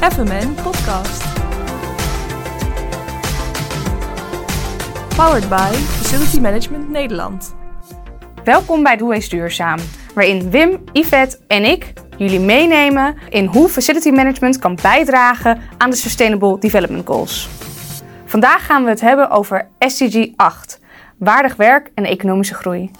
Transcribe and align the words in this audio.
FMN 0.00 0.54
Podcast. 0.62 1.24
Powered 5.16 5.48
by 5.48 5.72
Facility 5.72 6.40
Management 6.40 6.88
Nederland. 6.88 7.54
Welkom 8.44 8.82
bij 8.82 8.96
Doe 8.96 9.14
eens 9.14 9.28
Duurzaam, 9.28 9.78
waarin 10.14 10.50
Wim, 10.50 10.84
Yvette 10.92 11.38
en 11.46 11.64
ik 11.64 11.92
jullie 12.16 12.40
meenemen 12.40 13.16
in 13.28 13.44
hoe 13.44 13.68
facility 13.68 14.10
management 14.10 14.58
kan 14.58 14.78
bijdragen 14.82 15.60
aan 15.78 15.90
de 15.90 15.96
Sustainable 15.96 16.58
Development 16.58 17.06
Goals. 17.06 17.48
Vandaag 18.24 18.66
gaan 18.66 18.84
we 18.84 18.90
het 18.90 19.00
hebben 19.00 19.30
over 19.30 19.68
SDG 19.78 20.28
8, 20.36 20.80
waardig 21.18 21.56
werk 21.56 21.90
en 21.94 22.04
economische 22.04 22.54
groei. 22.54 22.90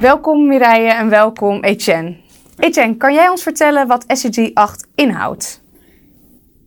Welkom 0.00 0.46
Mireille 0.46 0.92
en 0.92 1.08
welkom 1.08 1.62
Etienne. 1.62 2.16
Etienne, 2.58 2.96
kan 2.96 3.14
jij 3.14 3.28
ons 3.28 3.42
vertellen 3.42 3.86
wat 3.86 4.04
SDG 4.08 4.50
8 4.54 4.86
inhoudt? 4.94 5.62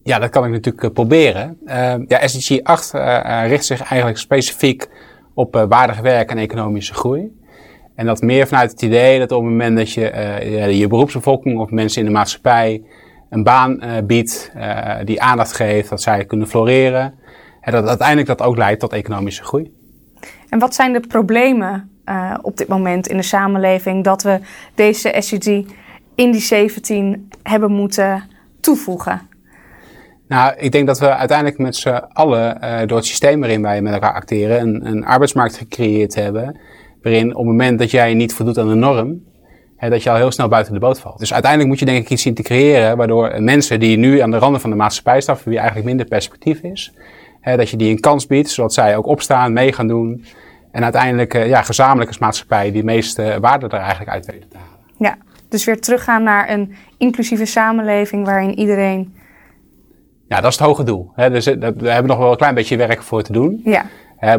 Ja, 0.04 0.20
dat 0.20 0.30
kan 0.30 0.46
ik 0.46 0.52
natuurlijk 0.52 0.84
eh, 0.84 0.92
proberen. 0.92 1.58
Uh, 1.66 1.96
ja, 2.08 2.28
SDG 2.28 2.64
8 2.64 2.94
uh, 2.94 3.44
richt 3.48 3.66
zich 3.66 3.82
eigenlijk 3.82 4.18
specifiek 4.18 4.90
op 5.34 5.66
waardig 5.70 6.00
werk 6.00 6.30
en 6.30 6.38
economische 6.38 6.94
groei. 6.94 7.40
En 7.96 8.06
dat 8.06 8.22
meer 8.22 8.48
vanuit 8.48 8.72
het 8.72 8.82
idee 8.82 9.20
dat 9.20 9.32
op 9.32 9.42
het 9.42 9.50
moment 9.50 9.78
dat 9.78 9.92
je 9.92 10.02
je 10.70 10.88
beroepsbevolking 10.88 11.60
of 11.60 11.70
mensen 11.70 12.02
in 12.02 12.08
de 12.08 12.14
maatschappij 12.14 12.84
een 13.30 13.44
baan 13.44 13.80
biedt 14.08 14.52
die 15.04 15.22
aandacht 15.22 15.54
geeft, 15.54 15.90
dat 15.90 16.02
zij 16.02 16.26
kunnen 16.26 16.48
floreren, 16.48 17.14
en 17.62 17.72
dat 17.72 17.88
uiteindelijk 17.88 18.28
dat 18.28 18.42
ook 18.42 18.58
leidt 18.58 18.80
tot 18.80 18.94
economische 18.94 19.44
groei. 19.44 19.72
En 20.50 20.60
wat 20.60 20.76
zijn 20.76 20.94
de 20.94 21.00
problemen 21.00 21.93
uh, 22.10 22.34
op 22.42 22.58
dit 22.58 22.68
moment 22.68 23.08
in 23.08 23.18
de 23.18 23.24
samenleving 23.24 24.04
dat 24.04 24.24
we 24.24 24.40
deze 24.76 25.16
SDG 25.20 25.48
in 26.16 26.32
die 26.32 26.42
17 26.42 27.30
hebben 27.44 27.72
moeten 27.72 28.24
toevoegen? 28.60 29.22
Nou, 30.28 30.54
ik 30.58 30.72
denk 30.72 30.88
dat 30.88 31.00
we 31.00 31.16
uiteindelijk 31.16 31.58
met 31.58 31.76
z'n 31.76 32.02
allen 32.14 32.58
uh, 32.64 32.80
door 32.86 32.98
het 32.98 33.06
systeem 33.06 33.40
waarin 33.40 33.62
wij 33.62 33.82
met 33.82 33.94
elkaar 33.94 34.14
acteren 34.14 34.62
een, 34.62 34.88
een 34.88 35.06
arbeidsmarkt 35.06 35.58
gecreëerd 35.58 36.16
hebben. 36.16 36.60
Waarin 37.02 37.30
op 37.30 37.38
het 37.38 37.46
moment 37.46 37.80
dat 37.80 37.92
jij 37.92 38.14
niet 38.14 38.34
voldoet 38.34 38.58
aan 38.58 38.68
de 38.68 38.74
norm, 38.74 39.24
hè, 39.78 39.90
dat 39.90 40.04
je 40.04 40.10
al 40.10 40.16
heel 40.16 40.32
snel 40.32 40.48
buiten 40.48 40.74
de 40.74 40.80
boot 40.80 41.00
valt. 41.00 41.20
Dus 41.20 41.34
uiteindelijk 41.34 41.72
moet 41.72 41.80
je 41.80 41.86
denk 41.86 42.04
ik 42.04 42.10
iets 42.10 42.22
zien 42.22 42.34
te 42.34 42.42
creëren 42.42 42.98
waardoor 42.98 43.42
mensen 43.42 43.80
die 43.80 43.98
nu 43.98 44.20
aan 44.20 44.32
de 44.32 44.38
randen 44.38 44.62
van 44.62 44.70
de 44.70 44.76
maatschappij 44.76 45.22
staan, 45.22 45.38
voor 45.38 45.50
wie 45.50 45.58
eigenlijk 45.58 45.88
minder 45.88 46.06
perspectief 46.06 46.60
is, 46.60 46.94
hè, 47.42 47.58
dat 47.58 47.70
je 47.70 47.78
die 47.78 47.90
een 47.90 48.00
kans 48.00 48.28
biedt, 48.28 48.50
zodat 48.50 48.74
zij 48.74 48.98
ook 48.98 49.06
opstaan, 49.06 49.54
mee 49.54 49.74
gaan 49.74 49.88
doen. 49.88 50.26
En 50.74 50.84
uiteindelijk 50.84 51.34
uh, 51.34 51.48
ja, 51.48 51.62
gezamenlijk 51.62 52.08
als 52.08 52.18
maatschappij 52.18 52.72
die 52.72 52.84
meeste 52.84 53.38
waarde 53.42 53.68
er 53.68 53.80
eigenlijk 53.80 54.10
uit 54.10 54.26
weten 54.26 54.50
te 54.50 54.58
halen. 54.58 54.80
Ja, 54.98 55.18
dus 55.50 55.66
weer 55.66 55.82
teruggaan 55.82 56.24
naar 56.24 56.50
een 56.50 56.76
inclusieve 56.98 57.46
samenleving 57.46 58.26
waarin 58.26 58.60
iedereen. 58.60 59.16
Ja, 60.28 60.42
dat 60.42 60.52
is 60.52 60.58
het 60.58 60.68
hoge 60.68 60.84
doel. 60.84 61.12
Hè. 61.16 61.30
Dus, 61.30 61.46
dat, 61.46 61.76
we 61.78 61.90
hebben 61.90 62.08
nog 62.08 62.18
wel 62.18 62.32
een 62.32 62.38
klein 62.38 62.56
beetje 62.56 62.78
werk 62.78 63.02
voor 63.02 63.22
te 63.24 63.32
doen. 63.32 63.62
Ja. 63.64 63.86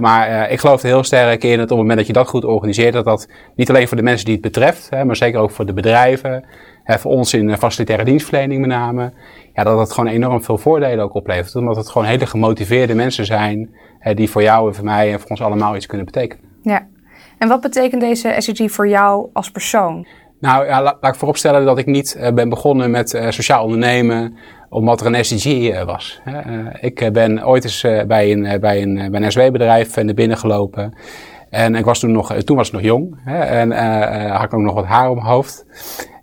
Maar 0.01 0.31
uh, 0.31 0.53
ik 0.53 0.61
geloof 0.61 0.83
er 0.83 0.89
heel 0.89 1.05
sterk 1.05 1.45
in 1.45 1.57
dat 1.57 1.63
op 1.63 1.69
het 1.69 1.79
moment 1.79 1.99
dat 1.99 2.07
je 2.07 2.13
dat 2.13 2.29
goed 2.29 2.45
organiseert, 2.45 2.93
dat 2.93 3.05
dat 3.05 3.29
niet 3.55 3.69
alleen 3.69 3.89
voor 3.89 3.97
de 3.97 4.03
mensen 4.03 4.25
die 4.25 4.35
het 4.35 4.43
betreft, 4.43 4.91
hè, 4.91 5.05
maar 5.05 5.17
zeker 5.17 5.41
ook 5.41 5.51
voor 5.51 5.67
de 5.67 5.73
bedrijven, 5.73 6.45
hè, 6.85 6.99
voor 6.99 7.11
ons 7.11 7.35
in 7.35 7.57
facilitaire 7.57 8.05
dienstverlening 8.05 8.61
met 8.61 8.71
name, 8.71 9.13
ja, 9.55 9.65
dat 9.65 9.79
het 9.79 9.93
gewoon 9.93 10.11
enorm 10.11 10.43
veel 10.43 10.59
voordelen 10.59 11.05
ook 11.05 11.15
oplevert. 11.15 11.57
Omdat 11.57 11.77
het 11.77 11.89
gewoon 11.89 12.07
hele 12.07 12.27
gemotiveerde 12.27 12.95
mensen 12.95 13.27
zijn 13.27 13.75
hè, 13.99 14.15
die 14.15 14.31
voor 14.31 14.43
jou 14.43 14.69
en 14.69 14.75
voor 14.75 14.85
mij 14.85 15.13
en 15.13 15.21
voor 15.21 15.31
ons 15.31 15.43
allemaal 15.43 15.77
iets 15.77 15.87
kunnen 15.87 16.07
betekenen. 16.07 16.45
Ja. 16.63 16.87
En 17.39 17.49
wat 17.49 17.61
betekent 17.61 18.01
deze 18.01 18.35
SDG 18.39 18.71
voor 18.71 18.89
jou 18.89 19.29
als 19.33 19.51
persoon? 19.51 20.07
Nou, 20.41 20.67
ja, 20.67 20.83
laat, 20.83 20.97
laat 21.01 21.13
ik 21.13 21.19
vooropstellen 21.19 21.65
dat 21.65 21.79
ik 21.79 21.87
niet 21.87 22.17
uh, 22.19 22.33
ben 22.33 22.49
begonnen 22.49 22.91
met 22.91 23.15
uh, 23.15 23.31
sociaal 23.31 23.65
ondernemen 23.65 24.37
omdat 24.69 25.01
er 25.01 25.07
een 25.07 25.25
SDG 25.25 25.47
uh, 25.47 25.83
was. 25.83 26.21
ik 26.81 27.13
ben 27.13 27.47
ooit 27.47 27.65
eens 27.65 27.81
bij 28.07 28.33
een, 28.33 28.61
bij 28.61 28.83
een, 28.83 29.11
bij 29.11 29.23
een 29.23 29.33
SW-bedrijf 29.33 29.97
naar 29.97 30.15
binnen 30.15 30.37
gelopen. 30.37 30.95
En 31.51 31.75
ik 31.75 31.85
was 31.85 31.99
toen 31.99 32.13
nog, 32.13 32.35
toen 32.35 32.57
was 32.57 32.67
ik 32.67 32.73
nog 32.73 32.83
jong. 32.83 33.17
Hè, 33.25 33.39
en 33.39 33.71
had 34.31 34.45
ik 34.45 34.55
ook 34.55 34.61
nog 34.61 34.75
wat 34.75 34.85
haar 34.85 35.09
op 35.09 35.15
mijn 35.15 35.27
hoofd. 35.27 35.67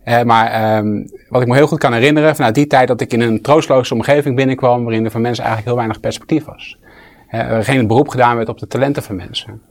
Uh, 0.06 0.22
maar 0.22 0.78
um, 0.78 1.10
wat 1.30 1.42
ik 1.42 1.48
me 1.48 1.56
heel 1.56 1.68
goed 1.68 1.80
kan 1.80 1.94
herinneren 1.94 2.36
vanuit 2.36 2.56
die 2.56 2.68
tijd 2.68 2.88
dat 2.88 3.02
ik 3.02 3.14
in 3.14 3.22
een 3.22 3.42
troostloze 3.42 3.94
omgeving 3.94 4.36
binnenkwam 4.36 4.84
waarin 4.84 5.06
er 5.06 5.12
voor 5.12 5.22
mensen 5.22 5.44
eigenlijk 5.44 5.68
heel 5.68 5.78
weinig 5.86 6.00
perspectief 6.00 6.46
was. 6.46 6.78
Uh, 7.32 7.40
er 7.40 7.64
geen 7.64 7.88
beroep 7.88 8.08
gedaan 8.08 8.36
werd 8.36 8.50
op 8.50 8.60
de 8.60 8.68
talenten 8.68 9.04
van 9.04 9.16
mensen. 9.16 9.62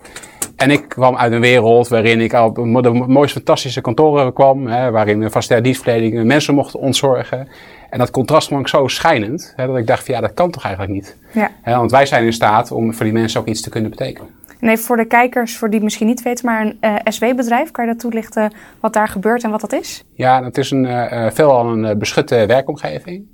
En 0.57 0.71
ik 0.71 0.89
kwam 0.89 1.17
uit 1.17 1.33
een 1.33 1.41
wereld 1.41 1.89
waarin 1.89 2.21
ik 2.21 2.33
op 2.33 2.83
de 2.83 2.91
mooiste 2.91 3.37
fantastische 3.37 3.81
kantoren 3.81 4.33
kwam, 4.33 4.67
hè, 4.67 4.91
waarin 4.91 5.23
een 5.23 5.31
vaste 5.31 5.61
dienstverlening 5.61 6.25
mensen 6.25 6.55
mochten 6.55 6.81
ontzorgen. 6.81 7.49
En 7.91 7.99
dat 7.99 8.11
contrast 8.11 8.49
vond 8.49 8.61
ik 8.61 8.69
zo 8.69 8.89
schijnend, 8.89 9.53
hè, 9.57 9.67
dat 9.67 9.77
ik 9.77 9.87
dacht 9.87 10.05
van 10.05 10.15
ja, 10.15 10.21
dat 10.21 10.35
kan 10.35 10.51
toch 10.51 10.65
eigenlijk 10.65 10.95
niet. 10.95 11.17
Ja. 11.33 11.51
Hè, 11.63 11.77
want 11.77 11.91
wij 11.91 12.07
zijn 12.07 12.25
in 12.25 12.33
staat 12.33 12.73
om 12.73 12.95
voor 12.95 13.05
die 13.05 13.13
mensen 13.13 13.41
ook 13.41 13.47
iets 13.47 13.61
te 13.61 13.71
kunnen 13.71 13.91
betekenen. 13.91 14.31
En 14.61 14.69
even 14.69 14.85
voor 14.85 14.97
de 14.97 15.05
kijkers, 15.05 15.57
voor 15.57 15.71
die 15.71 15.83
misschien 15.83 16.07
niet 16.07 16.23
weten, 16.23 16.47
maar 16.47 16.61
een 16.61 16.79
uh, 16.81 16.95
SW-bedrijf, 17.05 17.71
kan 17.71 17.85
je 17.85 17.91
dat 17.91 18.01
toelichten 18.01 18.53
wat 18.81 18.93
daar 18.93 19.09
gebeurt 19.09 19.45
en 19.45 19.51
wat 19.51 19.61
dat 19.61 19.73
is? 19.73 20.05
Ja, 20.15 20.41
dat 20.41 20.57
is 20.59 20.71
een, 20.71 20.85
uh, 20.85 21.31
veelal 21.31 21.67
een 21.67 21.99
beschutte 21.99 22.47
werkomgeving. 22.47 23.25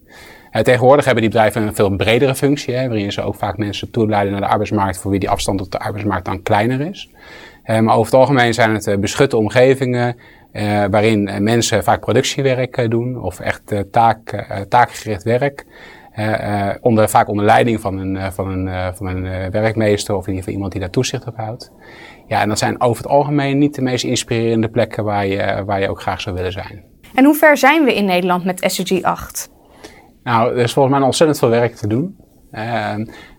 Tegenwoordig 0.63 1.05
hebben 1.05 1.23
die 1.23 1.33
bedrijven 1.33 1.63
een 1.63 1.75
veel 1.75 1.97
bredere 1.97 2.35
functie, 2.35 2.75
hè, 2.75 2.89
waarin 2.89 3.13
ze 3.13 3.23
ook 3.23 3.35
vaak 3.35 3.57
mensen 3.57 3.91
toeleiden 3.91 4.33
naar 4.33 4.41
de 4.41 4.47
arbeidsmarkt, 4.47 4.99
voor 4.99 5.11
wie 5.11 5.21
die 5.21 5.31
afstand 5.31 5.59
tot 5.59 5.73
de 5.73 5.79
arbeidsmarkt 5.79 6.25
dan 6.25 6.43
kleiner 6.43 6.81
is. 6.81 7.11
Maar 7.67 7.95
over 7.95 8.05
het 8.05 8.15
algemeen 8.15 8.55
zijn 8.55 8.75
het 8.75 9.01
beschutte 9.01 9.37
omgevingen, 9.37 10.17
waarin 10.91 11.43
mensen 11.43 11.85
vaak 11.85 12.01
productiewerk 12.01 12.91
doen, 12.91 13.23
of 13.23 13.41
echt 13.41 13.75
taak, 13.91 14.47
taakgericht 14.69 15.23
werk. 15.23 15.67
Uh, 16.19 16.71
onder, 16.81 17.09
vaak 17.09 17.29
onder 17.29 17.45
leiding 17.45 17.81
van 17.81 17.99
een, 17.99 18.15
uh, 18.15 18.27
van 18.31 18.49
een, 18.49 18.67
uh, 18.67 18.89
van 18.95 19.07
een 19.07 19.51
werkmeester 19.51 20.15
of 20.15 20.21
in 20.21 20.29
ieder 20.29 20.39
geval 20.39 20.55
iemand 20.55 20.73
die 20.73 20.81
daar 20.81 20.91
toezicht 20.91 21.27
op 21.27 21.37
houdt. 21.37 21.73
Ja, 22.27 22.41
en 22.41 22.49
dat 22.49 22.59
zijn 22.59 22.81
over 22.81 23.03
het 23.03 23.13
algemeen 23.13 23.59
niet 23.59 23.75
de 23.75 23.83
meest 23.83 24.05
inspirerende 24.05 24.69
plekken 24.69 25.05
waar 25.05 25.27
je, 25.27 25.63
waar 25.67 25.81
je 25.81 25.91
ook 25.91 26.01
graag 26.01 26.21
zou 26.21 26.37
willen 26.37 26.53
zijn. 26.53 26.85
En 27.15 27.25
hoe 27.25 27.35
ver 27.35 27.57
zijn 27.57 27.85
we 27.85 27.95
in 27.95 28.05
Nederland 28.05 28.45
met 28.45 28.65
SDG 28.67 29.03
8? 29.03 29.51
Nou, 30.23 30.51
er 30.51 30.63
is 30.63 30.73
volgens 30.73 30.95
mij 30.97 31.05
ontzettend 31.05 31.39
veel 31.39 31.49
werk 31.49 31.75
te 31.75 31.87
doen. 31.87 32.17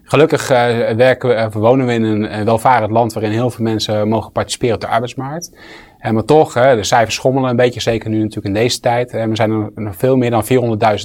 gelukkig 0.04 0.48
werken 0.96 1.30
we, 1.30 1.60
wonen 1.60 1.86
we 1.86 1.94
in 1.94 2.04
een 2.04 2.46
welvarend 2.46 2.92
land 2.92 3.14
waarin 3.14 3.32
heel 3.32 3.50
veel 3.50 3.64
mensen 3.64 4.08
mogen 4.08 4.32
participeren 4.32 4.76
op 4.76 4.82
de 4.82 4.88
arbeidsmarkt. 4.88 5.58
maar 6.12 6.26
toch, 6.26 6.54
de 6.54 6.84
cijfers 6.84 7.16
schommelen 7.16 7.50
een 7.50 7.56
beetje, 7.56 7.80
zeker 7.80 8.10
nu 8.10 8.18
natuurlijk 8.18 8.46
in 8.46 8.62
deze 8.62 8.80
tijd. 8.80 9.14
er 9.14 9.36
zijn 9.36 9.52
er 9.52 9.72
nog 9.76 9.96
veel 9.96 10.16
meer 10.16 10.32
dan 10.32 10.44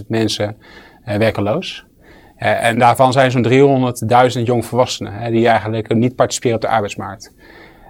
400.000 0.00 0.06
mensen 0.06 0.56
werkeloos. 1.04 1.84
Uh, 2.38 2.64
en 2.64 2.78
daarvan 2.78 3.12
zijn 3.12 3.30
zo'n 3.30 3.92
300.000 4.36 4.42
jongvolwassenen 4.42 5.32
die 5.32 5.48
eigenlijk 5.48 5.94
niet 5.94 6.14
participeren 6.14 6.56
op 6.56 6.62
de 6.62 6.68
arbeidsmarkt. 6.68 7.34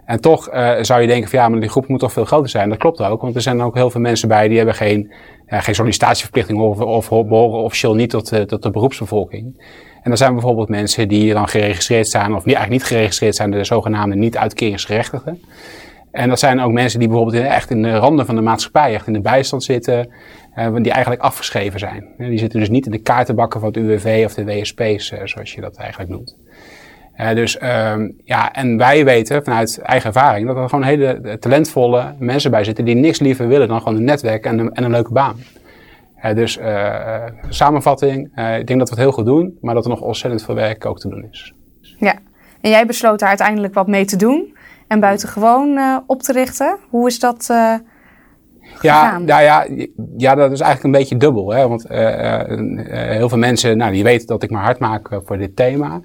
En 0.04 0.20
toch 0.20 0.54
uh, 0.54 0.72
zou 0.80 1.00
je 1.00 1.06
denken 1.06 1.30
van 1.30 1.38
ja, 1.38 1.48
maar 1.48 1.60
die 1.60 1.68
groep 1.68 1.88
moet 1.88 2.00
toch 2.00 2.12
veel 2.12 2.24
groter 2.24 2.48
zijn. 2.48 2.68
Dat 2.68 2.78
klopt 2.78 3.00
ook, 3.00 3.20
want 3.20 3.34
er 3.34 3.40
zijn 3.40 3.62
ook 3.62 3.74
heel 3.74 3.90
veel 3.90 4.00
mensen 4.00 4.28
bij 4.28 4.48
die 4.48 4.56
hebben 4.56 4.74
geen, 4.74 5.12
geen 5.46 5.74
sollicitatieverplichting 5.74 6.60
of, 6.60 6.80
of 6.80 7.08
behoren 7.08 7.62
officieel 7.62 7.94
niet 7.94 8.10
tot, 8.10 8.48
tot 8.48 8.62
de 8.62 8.70
beroepsbevolking. 8.70 9.56
En 10.02 10.10
dan 10.10 10.16
zijn 10.16 10.32
bijvoorbeeld 10.32 10.68
mensen 10.68 11.08
die 11.08 11.32
dan 11.32 11.48
geregistreerd 11.48 12.08
zijn 12.08 12.34
of 12.34 12.42
die 12.42 12.54
eigenlijk 12.54 12.82
niet 12.82 12.92
geregistreerd 12.92 13.34
zijn, 13.34 13.50
de 13.50 13.64
zogenaamde 13.64 14.16
niet-uitkeringsgerechtigden. 14.16 15.40
En 16.12 16.28
dat 16.28 16.38
zijn 16.38 16.60
ook 16.60 16.72
mensen 16.72 16.98
die 16.98 17.08
bijvoorbeeld 17.08 17.44
echt 17.44 17.70
in 17.70 17.82
de 17.82 17.96
randen 17.96 18.26
van 18.26 18.34
de 18.34 18.40
maatschappij, 18.40 18.94
echt 18.94 19.06
in 19.06 19.12
de 19.12 19.20
bijstand 19.20 19.64
zitten, 19.64 20.12
uh, 20.58 20.74
die 20.74 20.92
eigenlijk 20.92 21.22
afgeschreven 21.22 21.78
zijn. 21.78 22.04
Die 22.18 22.38
zitten 22.38 22.60
dus 22.60 22.68
niet 22.68 22.86
in 22.86 22.92
de 22.92 22.98
kaartenbakken 22.98 23.60
van 23.60 23.68
het 23.68 23.78
UWV 23.78 24.22
of 24.24 24.34
de 24.34 24.44
WSP's, 24.44 25.10
uh, 25.10 25.20
zoals 25.24 25.52
je 25.52 25.60
dat 25.60 25.76
eigenlijk 25.76 26.10
noemt. 26.10 26.36
Dus 27.34 27.62
um, 27.62 28.20
ja, 28.24 28.52
en 28.52 28.76
wij 28.76 29.04
weten 29.04 29.44
vanuit 29.44 29.78
eigen 29.78 30.06
ervaring 30.06 30.46
dat 30.46 30.56
er 30.56 30.68
gewoon 30.68 30.84
hele 30.84 31.36
talentvolle 31.40 32.14
mensen 32.18 32.50
bij 32.50 32.64
zitten 32.64 32.84
die 32.84 32.94
niks 32.94 33.20
liever 33.20 33.48
willen 33.48 33.68
dan 33.68 33.78
gewoon 33.78 33.96
een 33.96 34.04
netwerk 34.04 34.44
en 34.44 34.58
een, 34.58 34.72
en 34.72 34.84
een 34.84 34.90
leuke 34.90 35.12
baan. 35.12 35.36
dus 36.34 36.58
samenvatting, 37.48 38.24
ik 38.58 38.66
denk 38.66 38.78
dat 38.78 38.88
we 38.88 38.94
het 38.94 39.04
heel 39.04 39.12
goed 39.12 39.24
doen, 39.24 39.58
maar 39.60 39.74
dat 39.74 39.84
er 39.84 39.90
nog 39.90 40.00
ontzettend 40.00 40.44
veel 40.44 40.54
werk 40.54 40.86
ook 40.86 40.98
te 40.98 41.08
doen 41.08 41.26
is. 41.30 41.52
Ja, 41.98 42.18
en 42.60 42.70
jij 42.70 42.86
besloot 42.86 43.18
daar 43.18 43.28
uiteindelijk 43.28 43.74
wat 43.74 43.86
mee 43.86 44.04
te 44.04 44.16
doen 44.16 44.54
en 44.92 45.00
buitengewoon 45.00 45.68
uh, 45.68 45.96
op 46.06 46.22
te 46.22 46.32
richten. 46.32 46.78
Hoe 46.88 47.06
is 47.06 47.18
dat 47.18 47.48
uh, 47.50 47.74
ja, 48.80 49.18
nou 49.18 49.42
ja, 49.42 49.66
ja, 50.16 50.34
dat 50.34 50.52
is 50.52 50.60
eigenlijk 50.60 50.82
een 50.82 51.00
beetje 51.00 51.16
dubbel. 51.16 51.52
Hè? 51.52 51.68
Want 51.68 51.90
uh, 51.90 51.98
heel 52.90 53.28
veel 53.28 53.38
mensen, 53.38 53.76
nou, 53.76 53.92
die 53.92 54.02
weten 54.02 54.26
dat 54.26 54.42
ik 54.42 54.50
me 54.50 54.56
hard 54.56 54.78
maak 54.78 55.08
voor 55.24 55.38
dit 55.38 55.56
thema. 55.56 56.00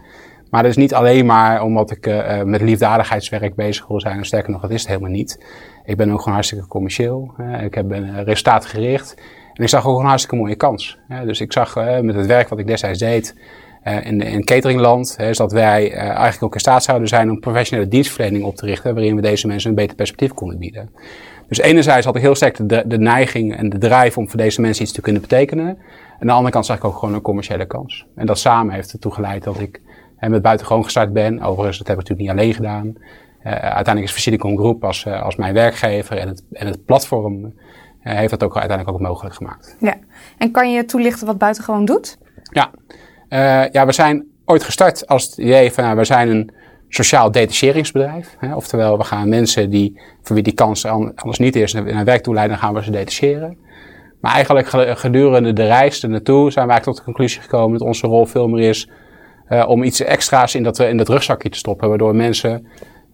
Maar 0.49 0.61
dat 0.61 0.71
is 0.71 0.77
niet 0.77 0.93
alleen 0.93 1.25
maar 1.25 1.63
omdat 1.63 1.91
ik 1.91 2.23
met 2.45 2.61
liefdadigheidswerk 2.61 3.55
bezig 3.55 3.87
wil 3.87 3.99
zijn. 3.99 4.17
En 4.17 4.25
sterker 4.25 4.51
nog, 4.51 4.61
dat 4.61 4.71
is 4.71 4.81
het 4.81 4.89
helemaal 4.89 5.11
niet. 5.11 5.45
Ik 5.85 5.97
ben 5.97 6.11
ook 6.11 6.17
gewoon 6.17 6.33
hartstikke 6.33 6.67
commercieel. 6.67 7.33
ik 7.61 7.87
ben 7.87 8.23
resultaatgericht. 8.23 9.15
En 9.53 9.63
ik 9.63 9.69
zag 9.69 9.87
ook 9.87 9.99
een 9.99 10.05
hartstikke 10.05 10.35
mooie 10.35 10.55
kans. 10.55 10.99
Dus 11.25 11.41
ik 11.41 11.53
zag 11.53 11.75
met 12.01 12.15
het 12.15 12.25
werk 12.25 12.49
wat 12.49 12.59
ik 12.59 12.67
destijds 12.67 12.99
deed 12.99 13.35
uh, 13.35 13.66
in, 13.95 14.21
in 14.21 14.43
cateringland, 14.43 15.17
hè, 15.17 15.29
is 15.29 15.37
dat 15.37 15.51
wij 15.51 15.91
uh, 15.91 15.99
eigenlijk 15.99 16.43
ook 16.43 16.53
in 16.53 16.59
staat 16.59 16.83
zouden 16.83 17.07
zijn 17.07 17.29
om 17.29 17.39
professionele 17.39 17.87
dienstverlening 17.87 18.43
op 18.43 18.55
te 18.55 18.65
richten, 18.65 18.93
waarin 18.93 19.15
we 19.15 19.21
deze 19.21 19.47
mensen 19.47 19.69
een 19.69 19.75
beter 19.75 19.95
perspectief 19.95 20.33
konden 20.33 20.57
bieden. 20.57 20.89
Dus 21.47 21.57
enerzijds 21.57 22.05
had 22.05 22.15
ik 22.15 22.21
heel 22.21 22.35
sterk 22.35 22.69
de, 22.69 22.83
de 22.85 22.97
neiging 22.97 23.55
en 23.57 23.69
de 23.69 23.77
drijf 23.77 24.17
om 24.17 24.29
voor 24.29 24.39
deze 24.39 24.61
mensen 24.61 24.83
iets 24.83 24.93
te 24.93 25.01
kunnen 25.01 25.21
betekenen. 25.21 25.67
En 25.67 25.77
aan 26.19 26.27
de 26.27 26.33
andere 26.33 26.51
kant 26.51 26.65
zag 26.65 26.77
ik 26.77 26.83
ook 26.83 26.97
gewoon 26.97 27.13
een 27.13 27.21
commerciële 27.21 27.65
kans. 27.65 28.05
En 28.15 28.25
dat 28.25 28.39
samen 28.39 28.73
heeft 28.73 28.91
ertoe 28.91 29.11
geleid 29.11 29.43
dat 29.43 29.59
ik 29.59 29.81
hè, 30.17 30.29
met 30.29 30.41
buitengewoon 30.41 30.83
gestart 30.83 31.13
ben. 31.13 31.41
Overigens, 31.41 31.77
dat 31.77 31.87
heb 31.87 31.99
ik 31.99 32.07
natuurlijk 32.07 32.29
niet 32.29 32.39
alleen 32.39 32.53
gedaan. 32.53 32.85
Uh, 33.43 33.53
uiteindelijk 33.53 34.05
is 34.05 34.11
Facilicom 34.11 34.57
Groep 34.57 34.83
als, 34.83 35.05
uh, 35.05 35.21
als 35.21 35.35
mijn 35.35 35.53
werkgever 35.53 36.17
en 36.17 36.27
het, 36.27 36.43
en 36.51 36.67
het 36.67 36.85
platform 36.85 37.43
uh, 37.45 37.51
heeft 38.01 38.29
dat 38.29 38.43
ook 38.43 38.57
uiteindelijk 38.57 38.97
ook 38.97 39.07
mogelijk 39.07 39.35
gemaakt. 39.35 39.75
Ja, 39.79 39.95
en 40.37 40.51
kan 40.51 40.71
je 40.71 40.85
toelichten 40.85 41.27
wat 41.27 41.37
buitengewoon 41.37 41.85
doet? 41.85 42.17
Ja, 42.51 42.71
ja 43.71 43.85
we 43.85 43.91
zijn 43.91 44.25
ooit 44.45 44.63
gestart 44.63 45.07
als 45.07 45.23
het 45.23 45.37
idee 45.37 45.71
van, 45.71 45.83
nou, 45.83 45.95
we 45.97 46.05
zijn 46.05 46.29
een 46.29 46.51
sociaal 46.89 47.31
detacheringsbedrijf. 47.31 48.35
Hè? 48.39 48.55
Oftewel, 48.55 48.97
we 48.97 49.03
gaan 49.03 49.29
mensen 49.29 49.69
die, 49.69 50.01
voor 50.21 50.35
wie 50.35 50.43
die 50.43 50.53
kans 50.53 50.85
anders 50.85 51.37
niet 51.37 51.55
is, 51.55 51.73
naar 51.73 52.05
werk 52.05 52.23
toe 52.23 52.33
leiden, 52.33 52.57
dan 52.57 52.65
gaan 52.65 52.75
we 52.75 52.83
ze 52.83 52.91
detacheren. 52.91 53.57
Maar 54.21 54.33
eigenlijk 54.33 54.67
gedurende 54.99 55.53
de 55.53 55.65
reis 55.65 56.03
ernaartoe 56.03 56.51
zijn 56.51 56.65
we 56.65 56.71
eigenlijk 56.71 56.83
tot 56.83 56.95
de 56.95 57.03
conclusie 57.03 57.41
gekomen 57.41 57.77
dat 57.77 57.87
onze 57.87 58.07
rol 58.07 58.25
veel 58.25 58.47
meer 58.47 58.69
is 58.69 58.89
uh, 59.49 59.65
om 59.67 59.83
iets 59.83 60.01
extra's 60.01 60.55
in 60.55 60.63
dat, 60.63 60.79
in 60.79 60.97
dat 60.97 61.09
rugzakje 61.09 61.49
te 61.49 61.57
stoppen, 61.57 61.89
waardoor 61.89 62.15
mensen 62.15 62.67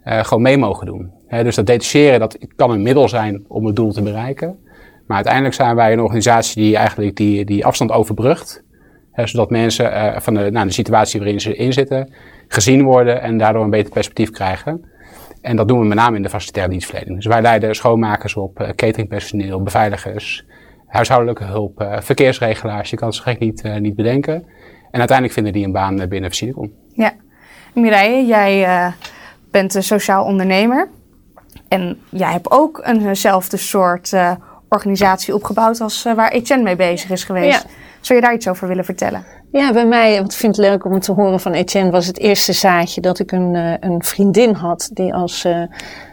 uh, 0.05 0.23
gewoon 0.23 0.43
mee 0.43 0.57
mogen 0.57 0.85
doen. 0.85 1.11
Dus 1.29 1.55
dat 1.55 1.65
detacheren, 1.65 2.19
dat 2.19 2.37
kan 2.55 2.71
een 2.71 2.81
middel 2.81 3.09
zijn 3.09 3.45
om 3.47 3.65
het 3.65 3.75
doel 3.75 3.91
te 3.91 4.01
bereiken. 4.01 4.59
Maar 5.07 5.15
uiteindelijk 5.15 5.55
zijn 5.55 5.75
wij 5.75 5.93
een 5.93 6.01
organisatie 6.01 6.63
die 6.63 6.77
eigenlijk 6.77 7.15
die, 7.15 7.45
die 7.45 7.65
afstand 7.65 7.91
overbrugt. 7.91 8.62
Zodat 9.15 9.49
mensen 9.49 9.91
uh, 9.91 10.19
van 10.19 10.33
de, 10.33 10.51
nou, 10.51 10.67
de 10.67 10.73
situatie 10.73 11.19
waarin 11.19 11.41
ze 11.41 11.55
in 11.55 11.73
zitten, 11.73 12.13
gezien 12.47 12.83
worden 12.83 13.21
en 13.21 13.37
daardoor 13.37 13.63
een 13.63 13.69
beter 13.69 13.91
perspectief 13.91 14.29
krijgen. 14.29 14.85
En 15.41 15.55
dat 15.55 15.67
doen 15.67 15.79
we 15.79 15.85
met 15.85 15.97
name 15.97 16.15
in 16.15 16.21
de 16.21 16.29
facilitaire 16.29 16.71
dienstverlening. 16.71 17.15
Dus 17.15 17.25
wij 17.25 17.41
leiden 17.41 17.75
schoonmakers 17.75 18.35
op, 18.35 18.61
uh, 18.61 18.67
cateringpersoneel, 18.67 19.63
beveiligers, 19.63 20.45
huishoudelijke 20.87 21.43
hulp, 21.43 21.81
uh, 21.81 21.97
verkeersregelaars. 21.99 22.89
Je 22.89 22.95
kan 22.95 23.07
het 23.07 23.17
zo 23.17 23.23
gek 23.23 23.39
niet, 23.39 23.65
uh, 23.65 23.75
niet 23.75 23.95
bedenken. 23.95 24.33
En 24.91 24.99
uiteindelijk 24.99 25.33
vinden 25.33 25.53
die 25.53 25.65
een 25.65 25.71
baan 25.71 26.07
binnen 26.09 26.29
Facilicom. 26.29 26.71
Ja. 26.93 27.13
Mireille, 27.73 28.25
jij 28.25 28.67
bent 29.51 29.73
een 29.73 29.83
sociaal 29.83 30.25
ondernemer. 30.25 30.89
En 31.67 31.99
jij 32.09 32.31
hebt 32.31 32.51
ook 32.51 32.81
eenzelfde 32.85 33.57
soort 33.57 34.13
organisatie 34.69 35.35
opgebouwd 35.35 35.81
als 35.81 36.03
waar 36.03 36.31
Etienne 36.31 36.63
mee 36.63 36.75
bezig 36.75 37.09
is 37.09 37.23
geweest. 37.23 37.63
Ja. 37.63 37.69
Zou 38.05 38.19
je 38.19 38.25
daar 38.25 38.35
iets 38.35 38.47
over 38.47 38.67
willen 38.67 38.85
vertellen? 38.85 39.25
Ja, 39.51 39.73
bij 39.73 39.85
mij, 39.85 40.17
want 40.17 40.31
ik 40.31 40.37
vind 40.37 40.55
het 40.55 40.65
leuk 40.65 40.85
om 40.85 40.99
te 40.99 41.11
horen 41.11 41.39
van 41.39 41.51
Etienne, 41.51 41.91
was 41.91 42.07
het 42.07 42.19
eerste 42.19 42.53
zaadje 42.53 43.01
dat 43.01 43.19
ik 43.19 43.31
een, 43.31 43.53
uh, 43.53 43.73
een 43.79 44.03
vriendin 44.03 44.53
had 44.53 44.89
die 44.93 45.13
als 45.13 45.45
uh, 45.45 45.63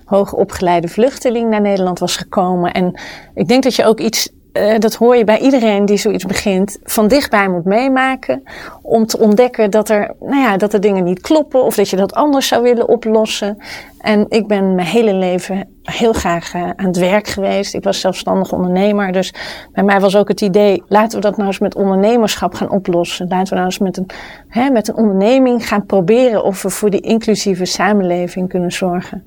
hoogopgeleide 0.05 0.89
vluchteling 0.89 1.51
naar 1.51 1.61
Nederland 1.61 1.99
was 1.99 2.17
gekomen. 2.17 2.73
En 2.73 3.01
ik 3.35 3.49
denk 3.49 3.63
dat 3.63 3.75
je 3.75 3.85
ook 3.85 4.01
iets 4.01 4.31
uh, 4.53 4.79
dat 4.79 4.95
hoor 4.95 5.17
je 5.17 5.25
bij 5.25 5.39
iedereen 5.39 5.85
die 5.85 5.97
zoiets 5.97 6.27
begint, 6.27 6.79
van 6.83 7.09
dichtbij 7.09 7.49
moet 7.49 7.65
meemaken. 7.65 8.43
Om 8.83 9.07
te 9.07 9.19
ontdekken 9.19 9.71
dat 9.71 9.89
er, 9.89 10.15
nou 10.21 10.41
ja, 10.41 10.57
dat 10.57 10.73
er 10.73 10.81
dingen 10.81 11.05
niet 11.05 11.21
kloppen 11.21 11.65
of 11.65 11.75
dat 11.75 11.89
je 11.89 11.97
dat 11.97 12.15
anders 12.15 12.49
zou 12.49 12.63
willen 12.63 12.89
oplossen. 12.89 13.59
En 14.01 14.27
ik 14.29 14.47
ben 14.47 14.75
mijn 14.75 14.87
hele 14.87 15.15
leven 15.15 15.69
heel 15.83 16.13
graag 16.13 16.55
uh, 16.55 16.63
aan 16.63 16.87
het 16.87 16.99
werk 16.99 17.27
geweest. 17.27 17.75
Ik 17.75 17.85
was 17.85 18.01
zelfstandig 18.01 18.53
ondernemer. 18.53 19.13
Dus 19.13 19.35
bij 19.73 19.85
mij 19.85 20.01
was 20.01 20.17
ook 20.17 20.29
het 20.29 20.41
idee, 20.41 20.83
laten 20.89 21.17
we 21.17 21.25
dat 21.25 21.37
nou 21.37 21.49
eens 21.49 21.59
met 21.59 21.75
ondernemerschap 21.75 22.55
gaan 22.55 22.71
oplossen. 22.71 23.29
Laten 23.29 23.49
we 23.49 23.55
nou 23.55 23.65
eens 23.65 23.79
met 23.79 23.97
een, 23.97 24.11
hè, 24.49 24.71
met 24.71 24.89
een 24.89 24.97
onderneming 24.97 25.69
gaan 25.69 25.87
proberen 25.87 26.45
of 26.45 26.63
we 26.63 26.71
voor 26.71 26.91
die 26.91 27.01
inclusieve 27.01 27.65
samenleving 27.65 28.49
kunnen 28.49 28.73
zorgen. 28.73 29.25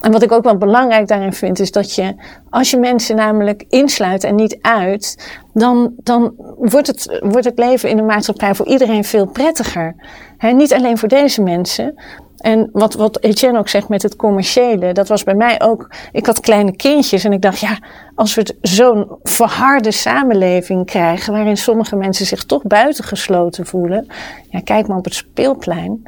En 0.00 0.12
wat 0.12 0.22
ik 0.22 0.32
ook 0.32 0.44
wel 0.44 0.56
belangrijk 0.56 1.08
daarin 1.08 1.32
vind, 1.32 1.58
is 1.58 1.70
dat 1.70 1.94
je, 1.94 2.14
als 2.50 2.70
je 2.70 2.78
mensen 2.78 3.16
namelijk 3.16 3.64
insluit 3.68 4.24
en 4.24 4.34
niet 4.34 4.58
uit, 4.60 5.30
dan, 5.52 5.92
dan 5.96 6.34
wordt, 6.58 6.86
het, 6.86 7.20
wordt 7.22 7.44
het 7.44 7.58
leven 7.58 7.88
in 7.88 7.96
de 7.96 8.02
maatschappij 8.02 8.54
voor 8.54 8.66
iedereen 8.66 9.04
veel 9.04 9.26
prettiger. 9.26 9.94
He, 10.36 10.50
niet 10.50 10.74
alleen 10.74 10.98
voor 10.98 11.08
deze 11.08 11.42
mensen. 11.42 11.94
En 12.36 12.68
wat, 12.72 12.94
wat 12.94 13.22
Etienne 13.22 13.58
ook 13.58 13.68
zegt 13.68 13.88
met 13.88 14.02
het 14.02 14.16
commerciële, 14.16 14.92
dat 14.92 15.08
was 15.08 15.24
bij 15.24 15.34
mij 15.34 15.60
ook. 15.60 15.90
Ik 16.12 16.26
had 16.26 16.40
kleine 16.40 16.76
kindjes 16.76 17.24
en 17.24 17.32
ik 17.32 17.42
dacht, 17.42 17.58
ja, 17.58 17.78
als 18.14 18.34
we 18.34 18.56
zo'n 18.60 19.18
verharde 19.22 19.90
samenleving 19.90 20.86
krijgen, 20.86 21.32
waarin 21.32 21.56
sommige 21.56 21.96
mensen 21.96 22.26
zich 22.26 22.44
toch 22.44 22.62
buitengesloten 22.62 23.66
voelen, 23.66 24.06
ja, 24.48 24.60
kijk 24.60 24.86
maar 24.86 24.96
op 24.96 25.04
het 25.04 25.14
speelplein, 25.14 26.02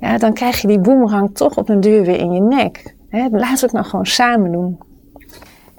ja, 0.00 0.18
dan 0.18 0.32
krijg 0.32 0.60
je 0.60 0.68
die 0.68 0.80
boemerang 0.80 1.34
toch 1.36 1.56
op 1.56 1.68
een 1.68 1.80
duur 1.80 2.02
weer 2.02 2.18
in 2.18 2.32
je 2.32 2.40
nek. 2.40 2.94
Hè, 3.12 3.28
laten 3.30 3.54
we 3.54 3.60
het 3.60 3.72
nou 3.72 3.86
gewoon 3.86 4.06
samen 4.06 4.52
doen. 4.52 4.78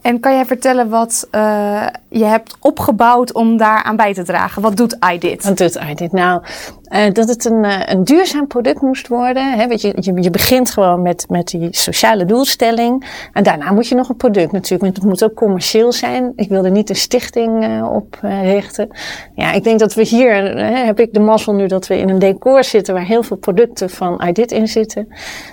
En 0.01 0.19
kan 0.19 0.33
jij 0.33 0.45
vertellen 0.45 0.89
wat 0.89 1.27
uh, 1.31 1.87
je 2.09 2.23
hebt 2.23 2.57
opgebouwd 2.59 3.33
om 3.33 3.57
daar 3.57 3.83
aan 3.83 3.95
bij 3.95 4.13
te 4.13 4.23
dragen? 4.23 4.61
Wat 4.61 4.77
doet 4.77 4.97
iDit? 5.13 5.43
Wat 5.43 5.57
doet 5.57 5.79
iDit? 5.89 6.11
Nou, 6.11 6.43
uh, 6.93 7.11
dat 7.11 7.29
het 7.29 7.45
een, 7.45 7.63
uh, 7.63 7.81
een 7.85 8.03
duurzaam 8.03 8.47
product 8.47 8.81
moest 8.81 9.07
worden. 9.07 9.53
Hè? 9.53 9.63
Je, 9.63 9.93
je, 10.21 10.29
begint 10.29 10.69
gewoon 10.69 11.01
met, 11.01 11.25
met 11.29 11.47
die 11.47 11.67
sociale 11.71 12.25
doelstelling. 12.25 13.05
En 13.33 13.43
daarna 13.43 13.71
moet 13.71 13.87
je 13.87 13.95
nog 13.95 14.09
een 14.09 14.15
product 14.15 14.51
natuurlijk. 14.51 14.81
Want 14.81 14.95
het 14.95 15.05
moet 15.05 15.23
ook 15.23 15.33
commercieel 15.33 15.91
zijn. 15.91 16.33
Ik 16.35 16.49
wilde 16.49 16.69
niet 16.69 16.89
een 16.89 16.95
stichting 16.95 17.83
oprichten. 17.83 18.87
ja, 19.35 19.51
ik 19.51 19.63
denk 19.63 19.79
dat 19.79 19.93
we 19.93 20.01
hier, 20.01 20.57
heb 20.85 20.99
ik 20.99 21.13
de 21.13 21.19
mazzel 21.19 21.53
nu 21.53 21.67
dat 21.67 21.87
we 21.87 21.97
in 21.97 22.09
een 22.09 22.19
decor 22.19 22.63
zitten 22.63 22.93
waar 22.93 23.05
heel 23.05 23.23
veel 23.23 23.37
producten 23.37 23.89
van 23.89 24.21
iDit 24.27 24.51
in 24.51 24.67
zitten. 24.67 25.07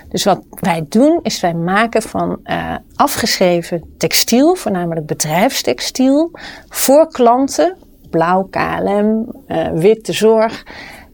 Dus 0.09 0.23
wat 0.23 0.41
wij 0.49 0.85
doen 0.89 1.19
is 1.21 1.39
wij 1.39 1.53
maken 1.53 2.01
van 2.01 2.39
afgeschreven 2.95 3.83
textiel, 3.97 4.55
voornamelijk 4.55 5.05
bedrijfstextiel, 5.05 6.31
voor 6.69 7.11
klanten, 7.11 7.77
blauw 8.09 8.47
KLM, 8.49 9.35
uh, 9.47 9.67
wit 9.73 10.05
de 10.05 10.13
zorg, 10.13 10.63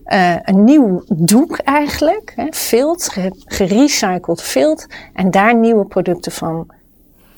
uh, 0.09 0.35
een 0.41 0.63
nieuw 0.63 1.03
doek 1.07 1.57
eigenlijk, 1.57 2.33
hè, 2.35 2.47
vilt, 2.49 3.17
gerecycled 3.45 4.41
vilt 4.41 4.87
en 5.13 5.31
daar 5.31 5.55
nieuwe 5.55 5.85
producten 5.85 6.31
van. 6.31 6.67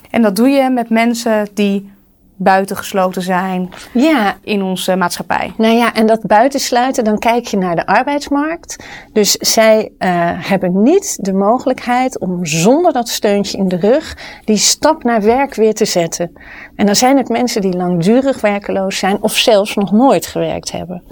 En 0.10 0.22
dat 0.22 0.36
doe 0.36 0.50
je 0.50 0.70
met 0.70 0.90
mensen 0.90 1.48
die 1.54 1.92
buitengesloten 2.40 3.22
zijn 3.22 3.70
ja. 3.94 4.38
in 4.44 4.64
onze 4.64 4.96
maatschappij. 4.96 5.54
Nou 5.58 5.74
ja, 5.74 5.94
en 5.94 6.08
dat 6.08 6.22
buitensluiten, 6.22 7.04
dan 7.04 7.20
kijk 7.20 7.48
je 7.48 7.58
naar 7.58 7.76
de 7.76 7.86
arbeidsmarkt. 7.86 8.84
Dus 9.14 9.32
zij 9.32 9.92
uh, 10.00 10.10
hebben 10.50 10.82
niet 10.82 11.18
de 11.22 11.34
mogelijkheid 11.34 12.20
om 12.20 12.46
zonder 12.46 12.94
dat 12.94 13.10
steuntje 13.10 13.58
in 13.58 13.68
de 13.68 13.76
rug 13.76 14.18
die 14.46 14.58
stap 14.58 15.04
naar 15.04 15.22
werk 15.22 15.56
weer 15.56 15.74
te 15.74 15.86
zetten. 15.86 16.32
En 16.76 16.86
dan 16.86 16.96
zijn 16.96 17.18
het 17.18 17.30
mensen 17.30 17.62
die 17.62 17.78
langdurig 17.78 18.42
werkeloos 18.42 18.98
zijn 18.98 19.18
of 19.22 19.32
zelfs 19.32 19.76
nog 19.76 19.92
nooit 19.92 20.26
gewerkt 20.26 20.72
hebben. 20.72 21.04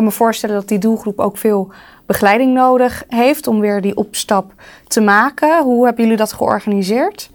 Kan 0.00 0.08
me 0.08 0.14
voorstellen 0.14 0.54
dat 0.54 0.68
die 0.68 0.78
doelgroep 0.78 1.18
ook 1.18 1.36
veel 1.36 1.72
begeleiding 2.06 2.54
nodig 2.54 3.04
heeft 3.08 3.46
om 3.46 3.60
weer 3.60 3.80
die 3.80 3.96
opstap 3.96 4.52
te 4.86 5.00
maken. 5.00 5.62
Hoe 5.62 5.84
hebben 5.84 6.02
jullie 6.02 6.18
dat 6.18 6.32
georganiseerd? 6.32 7.30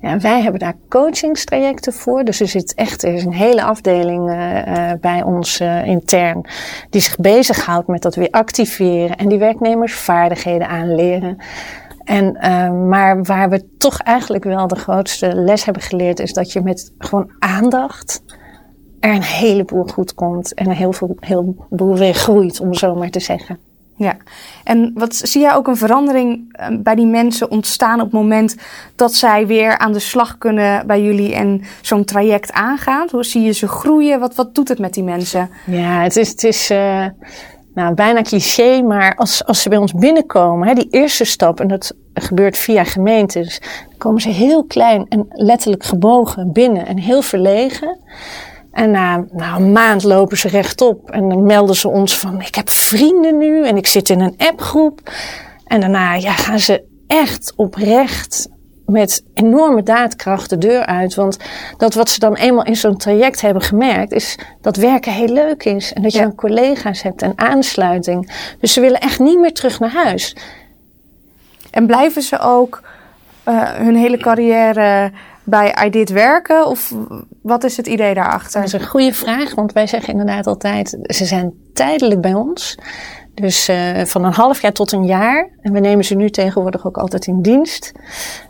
Ja, 0.00 0.18
wij 0.18 0.42
hebben 0.42 0.60
daar 0.60 0.74
coachingstrajecten 0.88 1.92
voor. 1.92 2.24
Dus 2.24 2.40
er 2.40 2.48
zit 2.48 2.74
echt 2.74 3.02
er 3.02 3.14
is 3.14 3.24
een 3.24 3.32
hele 3.32 3.62
afdeling 3.62 4.30
uh, 4.30 4.92
bij 5.00 5.22
ons 5.22 5.60
uh, 5.60 5.86
intern 5.86 6.46
die 6.90 7.00
zich 7.00 7.16
bezighoudt 7.16 7.88
met 7.88 8.02
dat 8.02 8.14
weer 8.14 8.30
activeren 8.30 9.16
en 9.16 9.28
die 9.28 9.38
werknemers 9.38 9.94
vaardigheden 9.94 10.68
aanleren. 10.68 11.36
En, 12.04 12.36
maar 12.88 13.22
waar 13.22 13.50
we 13.50 13.76
toch 13.78 14.00
eigenlijk 14.00 14.44
wel 14.44 14.66
de 14.66 14.76
grootste 14.76 15.34
les 15.34 15.64
hebben 15.64 15.82
geleerd 15.82 16.20
is 16.20 16.32
dat 16.32 16.52
je 16.52 16.60
met 16.60 16.92
gewoon 16.98 17.30
aandacht 17.38 18.22
er 19.00 19.14
een 19.14 19.22
heleboel 19.22 19.84
goed 19.84 20.14
komt 20.14 20.54
en 20.54 20.66
een 20.66 20.76
heel 20.76 20.92
veel, 20.92 21.16
heleboel 21.20 21.96
weer 21.96 22.14
groeit, 22.14 22.60
om 22.60 22.74
zo 22.74 22.94
maar 22.94 23.10
te 23.10 23.20
zeggen. 23.20 23.58
Ja, 23.96 24.16
en 24.64 24.92
wat 24.94 25.14
zie 25.14 25.40
jij 25.40 25.54
ook 25.54 25.66
een 25.66 25.76
verandering 25.76 26.52
ehm, 26.52 26.82
bij 26.82 26.94
die 26.94 27.06
mensen 27.06 27.50
ontstaan 27.50 28.00
op 28.00 28.04
het 28.04 28.12
moment 28.12 28.56
dat 28.96 29.14
zij 29.14 29.46
weer 29.46 29.78
aan 29.78 29.92
de 29.92 29.98
slag 29.98 30.38
kunnen 30.38 30.86
bij 30.86 31.02
jullie 31.02 31.34
en 31.34 31.62
zo'n 31.80 32.04
traject 32.04 32.52
aangaan? 32.52 33.08
Hoe 33.10 33.24
zie 33.24 33.42
je 33.42 33.52
ze 33.52 33.68
groeien? 33.68 34.20
Wat, 34.20 34.34
wat 34.34 34.54
doet 34.54 34.68
het 34.68 34.78
met 34.78 34.94
die 34.94 35.04
mensen? 35.04 35.50
Ja, 35.66 36.02
het 36.02 36.16
is, 36.16 36.28
het 36.28 36.44
is 36.44 36.70
uh, 36.70 37.06
nou, 37.74 37.94
bijna 37.94 38.22
cliché, 38.22 38.82
maar 38.82 39.14
als, 39.14 39.44
als 39.44 39.62
ze 39.62 39.68
bij 39.68 39.78
ons 39.78 39.92
binnenkomen, 39.92 40.68
hè, 40.68 40.74
die 40.74 40.88
eerste 40.90 41.24
stap, 41.24 41.60
en 41.60 41.68
dat 41.68 41.94
gebeurt 42.14 42.56
via 42.56 42.84
gemeentes, 42.84 43.60
dan 43.88 43.98
komen 43.98 44.20
ze 44.20 44.28
heel 44.28 44.64
klein 44.64 45.06
en 45.08 45.26
letterlijk 45.28 45.84
gebogen 45.84 46.52
binnen 46.52 46.86
en 46.86 46.98
heel 46.98 47.22
verlegen. 47.22 47.98
En 48.72 48.90
na 48.90 49.24
nou, 49.32 49.62
een 49.62 49.72
maand 49.72 50.02
lopen 50.02 50.38
ze 50.38 50.48
rechtop 50.48 51.10
en 51.10 51.28
dan 51.28 51.42
melden 51.42 51.76
ze 51.76 51.88
ons 51.88 52.18
van 52.18 52.40
ik 52.40 52.54
heb 52.54 52.70
vrienden 52.70 53.38
nu 53.38 53.66
en 53.66 53.76
ik 53.76 53.86
zit 53.86 54.08
in 54.08 54.20
een 54.20 54.34
appgroep. 54.36 55.00
En 55.64 55.80
daarna 55.80 56.14
ja, 56.14 56.32
gaan 56.32 56.58
ze 56.58 56.84
echt 57.06 57.52
oprecht 57.56 58.48
met 58.86 59.24
enorme 59.34 59.82
daadkracht 59.82 60.50
de 60.50 60.58
deur 60.58 60.86
uit. 60.86 61.14
Want 61.14 61.36
dat 61.76 61.94
wat 61.94 62.08
ze 62.08 62.18
dan 62.18 62.34
eenmaal 62.34 62.64
in 62.64 62.76
zo'n 62.76 62.96
traject 62.96 63.40
hebben 63.40 63.62
gemerkt, 63.62 64.12
is 64.12 64.38
dat 64.60 64.76
werken 64.76 65.12
heel 65.12 65.28
leuk 65.28 65.64
is. 65.64 65.92
En 65.92 66.02
dat 66.02 66.12
je 66.12 66.18
Ja. 66.18 66.24
dan 66.24 66.34
collega's 66.34 67.02
hebt 67.02 67.22
en 67.22 67.32
aansluiting. 67.36 68.32
Dus 68.60 68.72
ze 68.72 68.80
willen 68.80 69.00
echt 69.00 69.18
niet 69.18 69.38
meer 69.40 69.52
terug 69.52 69.80
naar 69.80 69.92
huis. 69.92 70.36
En 71.70 71.86
blijven 71.86 72.22
ze 72.22 72.38
ook 72.38 72.82
eh, 73.42 73.72
hun 73.72 73.96
hele 73.96 74.16
carrière 74.16 75.10
bij 75.50 75.84
iDid 75.86 76.10
werken? 76.10 76.66
Of 76.66 76.94
wat 77.42 77.64
is 77.64 77.76
het 77.76 77.86
idee 77.86 78.14
daarachter? 78.14 78.60
Dat 78.60 78.72
is 78.74 78.80
een 78.80 78.88
goede 78.88 79.12
vraag, 79.12 79.54
want 79.54 79.72
wij 79.72 79.86
zeggen 79.86 80.12
inderdaad 80.12 80.46
altijd, 80.46 80.98
ze 81.02 81.24
zijn 81.24 81.52
tijdelijk 81.72 82.20
bij 82.20 82.34
ons. 82.34 82.78
Dus 83.34 83.68
eh, 83.68 84.04
van 84.04 84.24
een 84.24 84.32
half 84.32 84.62
jaar 84.62 84.72
tot 84.72 84.92
een 84.92 85.04
jaar. 85.04 85.48
En 85.60 85.72
we 85.72 85.80
nemen 85.80 86.04
ze 86.04 86.14
nu 86.14 86.30
tegenwoordig 86.30 86.86
ook 86.86 86.96
altijd 86.96 87.26
in 87.26 87.42
dienst. 87.42 87.92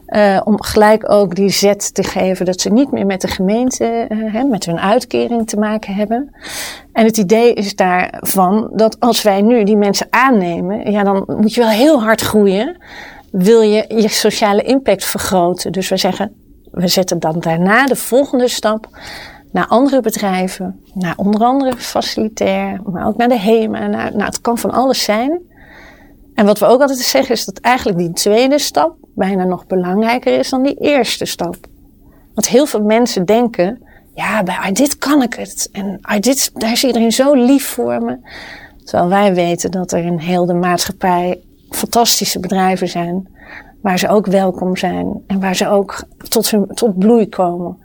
Eh, 0.07 0.41
om 0.45 0.63
gelijk 0.63 1.11
ook 1.11 1.35
die 1.35 1.51
zet 1.51 1.95
te 1.95 2.03
geven 2.03 2.47
dat 2.47 2.61
ze 2.61 2.71
niet 2.71 2.91
meer 2.93 3.07
met 3.07 3.21
de 3.21 3.29
gemeente, 3.29 3.85
eh, 3.85 4.19
hè, 4.33 4.45
met 4.45 4.65
hun 4.65 4.81
uitkering 4.81 5.47
te 5.47 5.57
maken 5.57 5.95
hebben. 5.95 6.35
En 6.93 7.05
het 7.05 7.17
idee 7.17 7.55
is 7.55 7.75
daarvan 7.75 8.71
dat 8.75 9.01
als 9.01 9.23
wij 9.23 9.43
nu 9.43 9.65
die 9.65 9.77
mensen 9.77 10.07
aannemen, 10.11 10.91
ja, 10.91 11.03
dan 11.03 11.25
moet 11.27 11.55
je 11.55 11.61
wel 11.61 11.71
heel 11.71 12.03
hard 12.03 12.21
groeien. 12.21 12.77
Wil 13.31 13.61
je 13.61 13.85
je 13.89 14.09
sociale 14.09 14.63
impact 14.63 15.05
vergroten? 15.05 15.73
Dus 15.73 15.89
we 15.89 15.97
zeggen, 15.97 16.35
we 16.71 16.89
zetten 16.89 17.19
dan 17.19 17.41
daarna 17.41 17.87
de 17.87 17.97
volgende 17.97 18.49
stap 18.49 18.89
naar 19.53 19.67
andere 19.67 20.01
bedrijven, 20.01 20.81
naar 20.95 21.15
onder 21.17 21.41
andere 21.41 21.77
facilitair, 21.77 22.81
maar 22.85 23.07
ook 23.07 23.17
naar 23.17 23.29
de 23.29 23.39
HEMA. 23.39 23.87
Naar, 23.87 24.11
nou, 24.11 24.25
het 24.25 24.41
kan 24.41 24.59
van 24.59 24.71
alles 24.71 25.03
zijn. 25.03 25.41
En 26.35 26.47
wat 26.47 26.59
we 26.59 26.67
ook 26.67 26.81
altijd 26.81 26.99
zeggen 26.99 27.35
is 27.35 27.45
dat 27.45 27.59
eigenlijk 27.59 27.99
die 27.99 28.13
tweede 28.13 28.59
stap 28.59 28.97
bijna 29.15 29.45
nog 29.45 29.67
belangrijker 29.67 30.39
is 30.39 30.51
dan 30.51 30.63
die 30.63 30.75
eerste 30.75 31.25
stap. 31.25 31.57
Want 32.35 32.49
heel 32.49 32.67
veel 32.67 32.83
mensen 32.83 33.25
denken, 33.25 33.83
ja, 34.15 34.43
bij 34.43 34.73
dit 34.73 34.99
kan 34.99 35.23
ik 35.23 35.35
het. 35.35 35.69
En 35.73 36.01
dit, 36.21 36.51
daar 36.55 36.73
is 36.73 36.85
iedereen 36.85 37.13
zo 37.13 37.35
lief 37.35 37.67
voor 37.67 38.03
me. 38.03 38.19
Terwijl 38.85 39.09
wij 39.09 39.35
weten 39.35 39.71
dat 39.71 39.93
er 39.93 40.05
in 40.05 40.19
heel 40.19 40.47
de 40.47 40.55
maatschappij 40.55 41.41
fantastische 41.71 42.41
bedrijven 42.41 42.89
zijn. 42.89 43.29
Waar 43.81 43.99
ze 43.99 44.09
ook 44.09 44.27
welkom 44.27 44.77
zijn. 44.77 45.23
En 45.27 45.41
waar 45.41 45.57
ze 45.57 45.69
ook 45.69 46.03
tot, 46.29 46.53
tot 46.75 46.99
bloei 46.99 47.29
komen. 47.29 47.79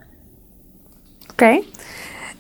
Oké. 1.31 1.61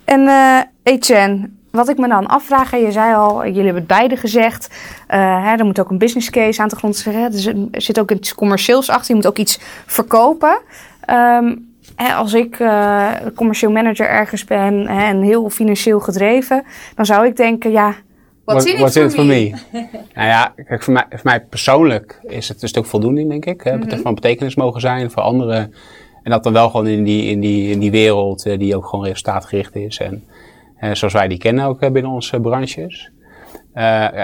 En 0.05 0.27
eh 0.27 0.59
Etienne, 0.83 1.49
wat 1.71 1.89
ik 1.89 1.97
me 1.97 2.07
dan 2.07 2.27
afvraag, 2.27 2.73
en 2.73 2.79
je 2.79 2.91
zei 2.91 3.15
al, 3.15 3.45
jullie 3.45 3.63
hebben 3.63 3.83
het 3.83 3.87
beide 3.87 4.17
gezegd, 4.17 4.69
eh, 5.07 5.43
hè, 5.43 5.55
er 5.55 5.65
moet 5.65 5.79
ook 5.79 5.89
een 5.89 5.97
business 5.97 6.29
case 6.29 6.61
aan 6.61 6.67
de 6.67 6.75
grond 6.75 6.95
zitten. 6.95 7.31
Dus 7.31 7.45
er 7.45 7.81
zit 7.81 7.99
ook 7.99 8.11
iets 8.11 8.35
commercieels 8.35 8.89
achter, 8.89 9.07
je 9.07 9.15
moet 9.15 9.27
ook 9.27 9.37
iets 9.37 9.59
verkopen. 9.85 10.61
Hè, 11.95 12.13
als 12.13 12.33
ik 12.33 12.59
eh, 12.59 13.11
commercieel 13.35 13.71
manager 13.71 14.07
ergens 14.09 14.43
ben 14.45 14.87
en 14.87 15.21
heel 15.21 15.49
financieel 15.49 15.99
gedreven, 15.99 16.63
dan 16.95 17.05
zou 17.05 17.25
ik 17.25 17.35
denken, 17.35 17.71
ja, 17.71 17.95
wat 18.45 18.55
What- 18.55 18.67
zit 18.67 18.77
what's 18.77 18.95
het 18.95 19.03
in 19.03 19.09
voor 19.11 19.33
it 19.33 19.59
for 19.61 19.79
me? 19.81 19.89
nou 20.13 20.27
ja, 20.27 20.53
kijk, 20.67 20.83
voor 20.83 20.93
mij, 20.93 21.05
voor 21.09 21.19
mij 21.23 21.41
persoonlijk 21.41 22.19
is 22.23 22.47
het 22.47 22.61
een 22.61 22.67
stuk 22.67 22.85
voldoening, 22.85 23.29
denk 23.29 23.45
ik. 23.45 23.61
Hè, 23.61 23.77
Mhm. 23.77 23.97
Van 23.97 24.15
betekenis 24.15 24.55
mogen 24.55 24.81
zijn 24.81 25.11
voor 25.11 25.21
anderen. 25.21 25.73
En 26.23 26.31
dat 26.31 26.43
dan 26.43 26.53
wel 26.53 26.69
gewoon 26.69 26.87
in 26.87 27.03
die, 27.03 27.23
in 27.29 27.39
die, 27.39 27.71
in 27.71 27.79
die 27.79 27.91
wereld 27.91 28.45
eh, 28.45 28.59
die 28.59 28.75
ook 28.75 28.85
gewoon 28.85 29.05
resultaatgericht 29.05 29.75
is. 29.75 29.97
En 29.97 30.23
eh, 30.77 30.93
zoals 30.93 31.13
wij 31.13 31.27
die 31.27 31.37
kennen 31.37 31.65
ook 31.65 31.81
eh, 31.81 31.91
binnen 31.91 32.11
onze 32.11 32.39
branches. 32.39 33.09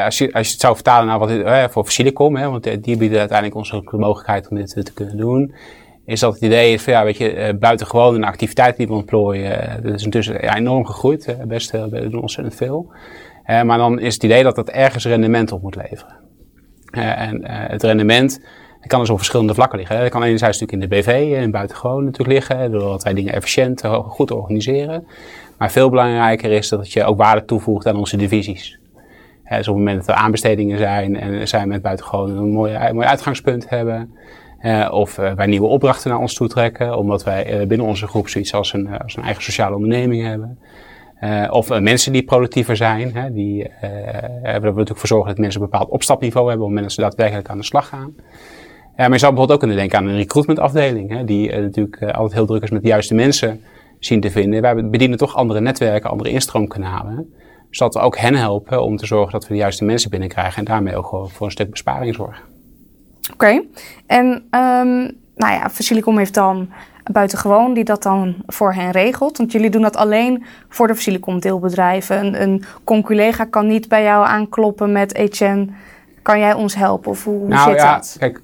Als, 0.05 0.17
je, 0.17 0.33
als 0.33 0.45
je 0.47 0.51
het 0.51 0.61
zou 0.61 0.75
vertalen 0.75 1.07
naar 1.07 1.19
wat 1.19 1.71
voor 1.71 1.89
Silicom, 1.91 2.35
hè, 2.35 2.49
want 2.49 2.83
die 2.83 2.97
bieden 2.97 3.19
uiteindelijk 3.19 3.57
ons 3.57 3.73
ook 3.73 3.91
de 3.91 3.97
mogelijkheid 3.97 4.47
om 4.49 4.57
dit 4.57 4.85
te 4.85 4.93
kunnen 4.93 5.17
doen. 5.17 5.53
Is 6.05 6.19
dat 6.19 6.33
het 6.33 6.41
idee 6.41 6.73
is 6.73 6.81
van 6.83 6.93
ja, 6.93 7.03
weet 7.03 7.17
je, 7.17 7.57
buitengewoon 7.59 8.15
een 8.15 8.23
activiteit 8.23 8.77
die 8.77 8.87
we 8.87 8.93
ontplooien. 8.93 9.83
dat 9.83 9.93
is 9.93 10.03
intussen 10.03 10.41
ja, 10.41 10.57
enorm 10.57 10.85
gegroeid. 10.85 11.35
best, 11.47 11.71
we 11.71 12.09
doen 12.09 12.21
ontzettend 12.21 12.55
veel. 12.55 12.91
Eh, 13.43 13.61
maar 13.61 13.77
dan 13.77 13.99
is 13.99 14.13
het 14.13 14.23
idee 14.23 14.43
dat 14.43 14.55
het 14.55 14.69
ergens 14.69 15.05
rendement 15.05 15.51
op 15.51 15.61
moet 15.61 15.75
leveren. 15.75 16.19
Eh, 16.91 17.21
en 17.21 17.43
eh, 17.43 17.69
het 17.69 17.83
rendement 17.83 18.39
dat 18.79 18.89
kan 18.89 18.99
dus 18.99 19.09
op 19.09 19.17
verschillende 19.17 19.53
vlakken 19.53 19.77
liggen. 19.77 19.99
Dat 19.99 20.09
kan 20.09 20.23
enerzijds 20.23 20.59
natuurlijk 20.59 20.91
in 20.93 20.95
de 20.95 21.01
BV 21.01 21.33
en 21.37 21.51
buitengewoon 21.51 22.03
natuurlijk 22.03 22.29
liggen. 22.49 22.71
Doordat 22.71 23.03
wij 23.03 23.13
dingen 23.13 23.33
efficiënt, 23.33 23.81
eh, 23.81 23.93
goed 23.93 24.31
organiseren. 24.31 25.07
Maar 25.57 25.71
veel 25.71 25.89
belangrijker 25.89 26.51
is 26.51 26.69
dat 26.69 26.93
je 26.93 27.03
ook 27.03 27.17
waarde 27.17 27.45
toevoegt 27.45 27.87
aan 27.87 27.95
onze 27.95 28.17
divisies. 28.17 28.79
Dus 29.49 29.67
op 29.67 29.75
het 29.75 29.83
moment 29.83 29.97
dat 29.97 30.15
er 30.15 30.21
aanbestedingen 30.21 30.77
zijn 30.77 31.15
en 31.19 31.47
zij 31.47 31.65
met 31.65 31.81
buitengewoon 31.81 32.37
een 32.37 32.51
mooi, 32.51 32.91
mooi 32.93 33.07
uitgangspunt 33.07 33.69
hebben. 33.69 34.13
eh, 34.59 34.87
of 34.91 35.17
eh, 35.17 35.33
wij 35.33 35.45
nieuwe 35.45 35.67
opdrachten 35.67 36.09
naar 36.09 36.19
ons 36.19 36.33
toe 36.33 36.47
trekken, 36.47 36.97
omdat 36.97 37.23
wij 37.23 37.45
eh, 37.45 37.67
binnen 37.67 37.87
onze 37.87 38.07
groep 38.07 38.27
zoiets 38.27 38.53
als 38.53 38.73
een, 38.73 38.87
eh, 38.87 38.99
als 38.99 39.15
een 39.17 39.23
eigen 39.23 39.43
sociale 39.43 39.75
onderneming 39.75 40.23
hebben. 40.23 40.59
Eh, 41.21 41.47
of 41.49 41.69
eh, 41.69 41.79
mensen 41.79 42.11
die 42.11 42.23
productiever 42.23 42.75
zijn, 42.75 43.15
hè, 43.15 43.33
die 43.33 43.67
eh 43.67 43.89
hebben 44.41 44.69
er 44.69 44.75
natuurlijk 44.75 44.99
voor 44.99 45.07
zorgen 45.07 45.27
dat 45.27 45.37
mensen 45.37 45.61
een 45.61 45.69
bepaald 45.69 45.89
opstapniveau 45.89 46.49
hebben 46.49 46.67
op 46.67 46.75
het 46.75 46.91
ze 46.91 47.01
daadwerkelijk 47.01 47.49
aan 47.49 47.57
de 47.57 47.63
slag 47.63 47.87
gaan. 47.87 48.13
Ja, 48.97 49.03
maar 49.03 49.11
je 49.11 49.19
zou 49.19 49.31
bijvoorbeeld 49.31 49.51
ook 49.51 49.59
kunnen 49.59 49.77
denken 49.77 49.97
aan 49.97 50.07
een 50.07 50.15
recruitmentafdeling, 50.15 51.09
hè, 51.09 51.23
die 51.23 51.51
eh, 51.51 51.61
natuurlijk 51.61 51.95
eh, 51.95 52.13
altijd 52.13 52.33
heel 52.33 52.45
druk 52.45 52.63
is 52.63 52.69
met 52.69 52.81
de 52.81 52.87
juiste 52.87 53.13
mensen 53.13 53.61
zien 53.99 54.21
te 54.21 54.31
vinden. 54.31 54.61
Wij 54.61 54.89
bedienen 54.89 55.17
toch 55.17 55.35
andere 55.35 55.61
netwerken, 55.61 56.09
andere 56.09 56.29
instroomkanalen. 56.29 57.33
Zodat 57.69 57.93
we 57.93 57.99
ook 57.99 58.17
hen 58.17 58.35
helpen 58.35 58.83
om 58.83 58.97
te 58.97 59.05
zorgen 59.05 59.31
dat 59.31 59.47
we 59.47 59.53
de 59.53 59.59
juiste 59.59 59.85
mensen 59.85 60.09
binnenkrijgen 60.09 60.57
en 60.57 60.65
daarmee 60.65 60.95
ook 60.95 61.29
voor 61.31 61.45
een 61.45 61.51
stuk 61.51 61.69
besparing 61.69 62.15
zorgen. 62.15 62.43
Oké. 63.33 63.63
En 64.05 64.43
ehm, 64.49 64.97
nou 65.35 65.53
ja, 65.53 65.69
Facilicom 65.69 66.17
heeft 66.17 66.33
dan 66.33 66.69
buitengewoon 67.11 67.73
die 67.73 67.83
dat 67.83 68.03
dan 68.03 68.35
voor 68.45 68.73
hen 68.73 68.91
regelt. 68.91 69.37
Want 69.37 69.51
jullie 69.51 69.69
doen 69.69 69.81
dat 69.81 69.95
alleen 69.95 70.43
voor 70.69 70.87
de 70.87 70.95
Facilicom 70.95 71.39
deelbedrijven. 71.39 72.25
Een, 72.25 72.41
een 72.41 72.63
conculega 72.83 73.45
kan 73.45 73.67
niet 73.67 73.87
bij 73.87 74.03
jou 74.03 74.25
aankloppen 74.25 74.91
met 74.91 75.15
Etienne. 75.15 75.67
Kan 76.21 76.39
jij 76.39 76.53
ons 76.53 76.75
helpen? 76.75 77.11
Of 77.11 77.23
hoe, 77.23 77.37
hoe 77.37 77.47
nou 77.47 77.69
zit 77.69 77.79
ja, 77.79 77.95
dat? 77.95 78.15
kijk, 78.19 78.41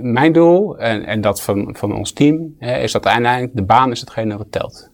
mijn 0.00 0.32
doel 0.32 0.78
en, 0.78 1.06
en 1.06 1.20
dat 1.20 1.42
van, 1.42 1.76
van 1.78 1.94
ons 1.94 2.12
team 2.12 2.54
hè, 2.58 2.78
is 2.78 2.92
dat 2.92 3.06
uiteindelijk 3.06 3.56
de 3.56 3.62
baan 3.62 3.90
is 3.90 4.00
hetgene 4.00 4.36
wat 4.36 4.52
telt. 4.52 4.90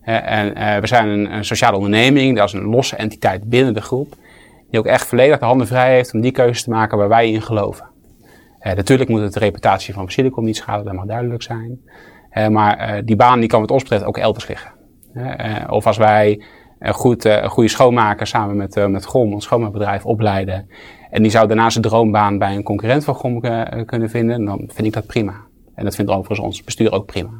Hè, 0.00 0.16
en 0.16 0.54
eh, 0.54 0.80
we 0.80 0.86
zijn 0.86 1.08
een, 1.08 1.32
een 1.32 1.44
sociale 1.44 1.76
onderneming, 1.76 2.36
dat 2.36 2.46
is 2.46 2.52
een 2.52 2.64
losse 2.64 2.96
entiteit 2.96 3.48
binnen 3.48 3.74
de 3.74 3.80
groep, 3.80 4.14
die 4.70 4.78
ook 4.78 4.86
echt 4.86 5.06
volledig 5.06 5.38
de 5.38 5.44
handen 5.44 5.66
vrij 5.66 5.94
heeft 5.94 6.14
om 6.14 6.20
die 6.20 6.30
keuzes 6.30 6.62
te 6.62 6.70
maken 6.70 6.98
waar 6.98 7.08
wij 7.08 7.30
in 7.30 7.42
geloven. 7.42 7.86
Eh, 8.58 8.74
natuurlijk 8.74 9.10
moet 9.10 9.20
het 9.20 9.32
de 9.32 9.38
reputatie 9.38 9.94
van 9.94 10.04
Basilicom 10.04 10.44
niet 10.44 10.56
schaden, 10.56 10.84
dat 10.84 10.94
mag 10.94 11.04
duidelijk 11.04 11.42
zijn. 11.42 11.80
Eh, 12.38 12.48
maar 12.48 12.78
eh, 12.78 13.02
die 13.04 13.16
baan 13.16 13.40
die 13.40 13.48
kan 13.48 13.60
wat 13.60 13.70
ons 13.70 13.82
betreft 13.82 14.04
ook 14.04 14.18
elders 14.18 14.48
liggen. 14.48 14.70
Eh, 15.14 15.54
of 15.68 15.86
als 15.86 15.96
wij 15.96 16.42
een, 16.78 16.94
goed, 16.94 17.24
een 17.24 17.48
goede 17.48 17.68
schoonmaker 17.68 18.26
samen 18.26 18.56
met, 18.56 18.88
met 18.88 19.04
GOM, 19.04 19.32
ons 19.32 19.44
schoonmaakbedrijf, 19.44 20.04
opleiden. 20.04 20.68
En 21.10 21.22
die 21.22 21.30
zou 21.30 21.46
daarna 21.46 21.70
zijn 21.70 21.84
droombaan 21.84 22.38
bij 22.38 22.54
een 22.54 22.62
concurrent 22.62 23.04
van 23.04 23.14
GOM 23.14 23.40
kunnen 23.84 24.10
vinden, 24.10 24.44
dan 24.44 24.58
vind 24.66 24.86
ik 24.86 24.92
dat 24.92 25.06
prima. 25.06 25.34
En 25.74 25.84
dat 25.84 25.94
vindt 25.94 26.10
overigens 26.10 26.38
ons 26.38 26.64
bestuur 26.64 26.92
ook 26.92 27.06
prima. 27.06 27.30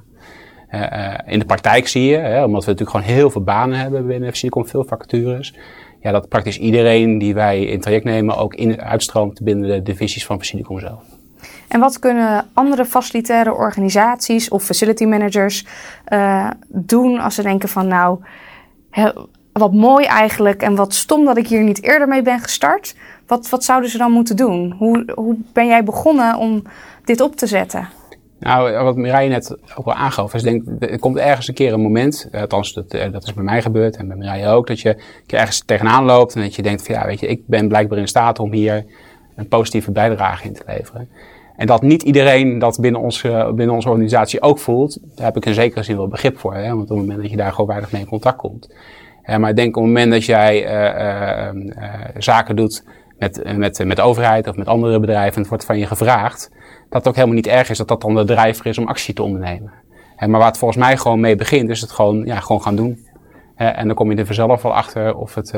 Eh, 0.68 1.14
in 1.26 1.38
de 1.38 1.44
praktijk 1.44 1.88
zie 1.88 2.04
je, 2.04 2.16
hè, 2.16 2.44
omdat 2.44 2.64
we 2.64 2.70
natuurlijk 2.70 2.96
gewoon 2.98 3.16
heel 3.16 3.30
veel 3.30 3.42
banen 3.42 3.78
hebben 3.78 4.06
binnen 4.06 4.28
Basilicom, 4.28 4.66
veel 4.66 4.84
vacatures. 4.84 5.54
Ja, 6.00 6.12
dat 6.12 6.28
praktisch 6.28 6.58
iedereen 6.58 7.18
die 7.18 7.34
wij 7.34 7.64
in 7.64 7.80
traject 7.80 8.04
nemen 8.04 8.36
ook 8.36 8.54
in, 8.54 8.82
uitstroomt 8.82 9.42
binnen 9.42 9.68
de 9.68 9.82
divisies 9.82 10.26
van 10.26 10.38
Basilicom 10.38 10.78
zelf. 10.78 11.17
En 11.68 11.80
wat 11.80 11.98
kunnen 11.98 12.48
andere 12.52 12.84
facilitaire 12.84 13.54
organisaties 13.54 14.48
of 14.48 14.64
facility 14.64 15.04
managers 15.04 15.66
eh, 16.04 16.50
doen 16.68 17.18
als 17.18 17.34
ze 17.34 17.42
denken 17.42 17.68
van 17.68 17.86
nou, 17.86 18.18
wat 19.52 19.72
mooi 19.72 20.04
eigenlijk 20.04 20.62
en 20.62 20.74
wat 20.74 20.94
stom 20.94 21.24
dat 21.24 21.36
ik 21.36 21.48
hier 21.48 21.62
niet 21.62 21.82
eerder 21.82 22.08
mee 22.08 22.22
ben 22.22 22.40
gestart. 22.40 22.94
Wat, 23.26 23.48
wat 23.48 23.64
zouden 23.64 23.90
ze 23.90 23.98
dan 23.98 24.12
moeten 24.12 24.36
doen? 24.36 24.74
Hoe, 24.78 25.12
hoe 25.14 25.36
ben 25.52 25.66
jij 25.66 25.84
begonnen 25.84 26.36
om 26.36 26.62
dit 27.04 27.20
op 27.20 27.36
te 27.36 27.46
zetten? 27.46 27.88
Nou, 28.38 28.84
wat 28.84 28.96
Mireille 28.96 29.30
net 29.30 29.56
ook 29.76 29.84
wel 29.84 29.94
aangaf, 29.94 30.34
is 30.34 30.42
denk, 30.42 30.64
er 30.80 30.98
komt 30.98 31.16
ergens 31.16 31.48
een 31.48 31.54
keer 31.54 31.72
een 31.72 31.80
moment, 31.80 32.28
eh, 32.30 32.40
althans 32.40 32.72
dat, 32.72 32.92
eh, 32.92 33.12
dat 33.12 33.24
is 33.24 33.34
bij 33.34 33.44
mij 33.44 33.62
gebeurd 33.62 33.96
en 33.96 34.08
bij 34.08 34.16
Mireille 34.16 34.48
ook, 34.48 34.66
dat 34.66 34.80
je 34.80 34.96
ergens 35.26 35.62
tegenaan 35.64 36.04
loopt 36.04 36.34
en 36.34 36.40
dat 36.40 36.54
je 36.54 36.62
denkt 36.62 36.86
van 36.86 36.94
ja, 36.94 37.06
weet 37.06 37.20
je, 37.20 37.26
ik 37.26 37.46
ben 37.46 37.68
blijkbaar 37.68 37.98
in 37.98 38.08
staat 38.08 38.38
om 38.38 38.52
hier 38.52 38.84
een 39.36 39.48
positieve 39.48 39.90
bijdrage 39.90 40.46
in 40.46 40.52
te 40.52 40.62
leveren. 40.66 41.08
En 41.58 41.66
dat 41.66 41.82
niet 41.82 42.02
iedereen 42.02 42.58
dat 42.58 42.78
binnen 42.80 43.00
onze, 43.00 43.52
binnen 43.54 43.74
onze 43.74 43.88
organisatie 43.88 44.42
ook 44.42 44.58
voelt, 44.58 44.98
daar 45.14 45.26
heb 45.26 45.36
ik 45.36 45.46
in 45.46 45.54
zekere 45.54 45.82
zin 45.82 45.96
wel 45.96 46.08
begrip 46.08 46.38
voor. 46.38 46.54
Hè? 46.54 46.68
Want 46.68 46.82
op 46.82 46.88
het 46.88 46.98
moment 46.98 47.20
dat 47.20 47.30
je 47.30 47.36
daar 47.36 47.52
gewoon 47.52 47.66
weinig 47.66 47.92
mee 47.92 48.00
in 48.00 48.08
contact 48.08 48.36
komt. 48.36 48.74
Uh, 49.24 49.36
maar 49.36 49.50
ik 49.50 49.56
denk 49.56 49.76
op 49.76 49.82
het 49.82 49.92
moment 49.92 50.12
dat 50.12 50.24
jij 50.24 50.64
uh, 50.64 51.62
zaken 52.18 52.56
doet 52.56 52.84
met, 53.18 53.56
met, 53.56 53.84
met 53.84 53.96
de 53.96 54.02
overheid 54.02 54.48
of 54.48 54.56
met 54.56 54.66
andere 54.66 55.00
bedrijven 55.00 55.34
en 55.34 55.40
het 55.40 55.48
wordt 55.48 55.64
van 55.64 55.78
je 55.78 55.86
gevraagd, 55.86 56.50
dat 56.88 56.98
het 56.98 57.08
ook 57.08 57.14
helemaal 57.14 57.36
niet 57.36 57.46
erg 57.46 57.70
is 57.70 57.78
dat 57.78 57.88
dat 57.88 58.00
dan 58.00 58.14
de 58.14 58.24
drijver 58.24 58.66
is 58.66 58.78
om 58.78 58.86
actie 58.86 59.14
te 59.14 59.22
ondernemen. 59.22 59.72
maar 60.18 60.30
waar 60.30 60.46
het 60.46 60.58
volgens 60.58 60.80
mij 60.84 60.96
gewoon 60.96 61.20
mee 61.20 61.36
begint, 61.36 61.70
is 61.70 61.80
het 61.80 61.90
gewoon, 61.90 62.24
ja, 62.24 62.40
gewoon 62.40 62.62
gaan 62.62 62.76
doen. 62.76 63.06
en 63.56 63.86
dan 63.86 63.96
kom 63.96 64.10
je 64.10 64.16
er 64.16 64.26
vanzelf 64.26 64.62
wel 64.62 64.74
achter 64.74 65.16
of, 65.16 65.34
het, 65.34 65.54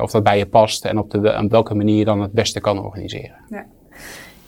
of 0.00 0.10
dat 0.10 0.22
bij 0.22 0.38
je 0.38 0.46
past 0.46 0.84
en 0.84 0.98
op, 0.98 1.10
de, 1.10 1.38
op 1.42 1.50
welke 1.50 1.74
manier 1.74 1.98
je 1.98 2.04
dan 2.04 2.20
het 2.20 2.32
beste 2.32 2.60
kan 2.60 2.84
organiseren. 2.84 3.36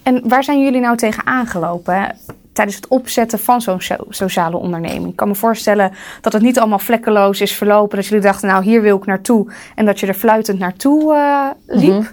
En 0.02 0.28
waar 0.28 0.44
zijn 0.44 0.62
jullie 0.62 0.80
nou 0.80 0.96
tegen 0.96 1.26
aangelopen? 1.26 2.16
tijdens 2.52 2.76
het 2.76 2.88
opzetten 2.88 3.38
van 3.38 3.60
zo'n 3.60 3.80
so- 3.80 4.06
sociale 4.08 4.56
onderneming? 4.56 5.08
Ik 5.08 5.16
kan 5.16 5.28
me 5.28 5.34
voorstellen 5.34 5.92
dat 6.20 6.32
het 6.32 6.42
niet 6.42 6.58
allemaal 6.58 6.78
vlekkeloos 6.78 7.40
is 7.40 7.52
verlopen. 7.52 7.96
Dat 7.96 8.06
jullie 8.06 8.24
dachten, 8.24 8.48
nou 8.48 8.64
hier 8.64 8.82
wil 8.82 8.96
ik 8.96 9.06
naartoe. 9.06 9.52
En 9.74 9.86
dat 9.86 10.00
je 10.00 10.06
er 10.06 10.14
fluitend 10.14 10.58
naartoe 10.58 11.14
eh, 11.14 11.48
liep. 11.66 11.92
Mhm. 11.92 12.10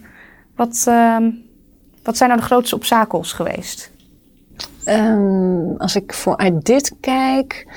wat, 0.55 0.83
ehm, 0.87 1.29
wat 2.03 2.17
zijn 2.17 2.29
nou 2.29 2.41
de 2.41 2.47
grootste 2.47 2.75
obstakels 2.75 3.33
geweest? 3.33 3.91
Ehm, 4.83 5.75
als 5.77 5.95
ik 5.95 6.13
vooruit 6.13 6.65
dit 6.65 6.95
kijk. 6.99 7.67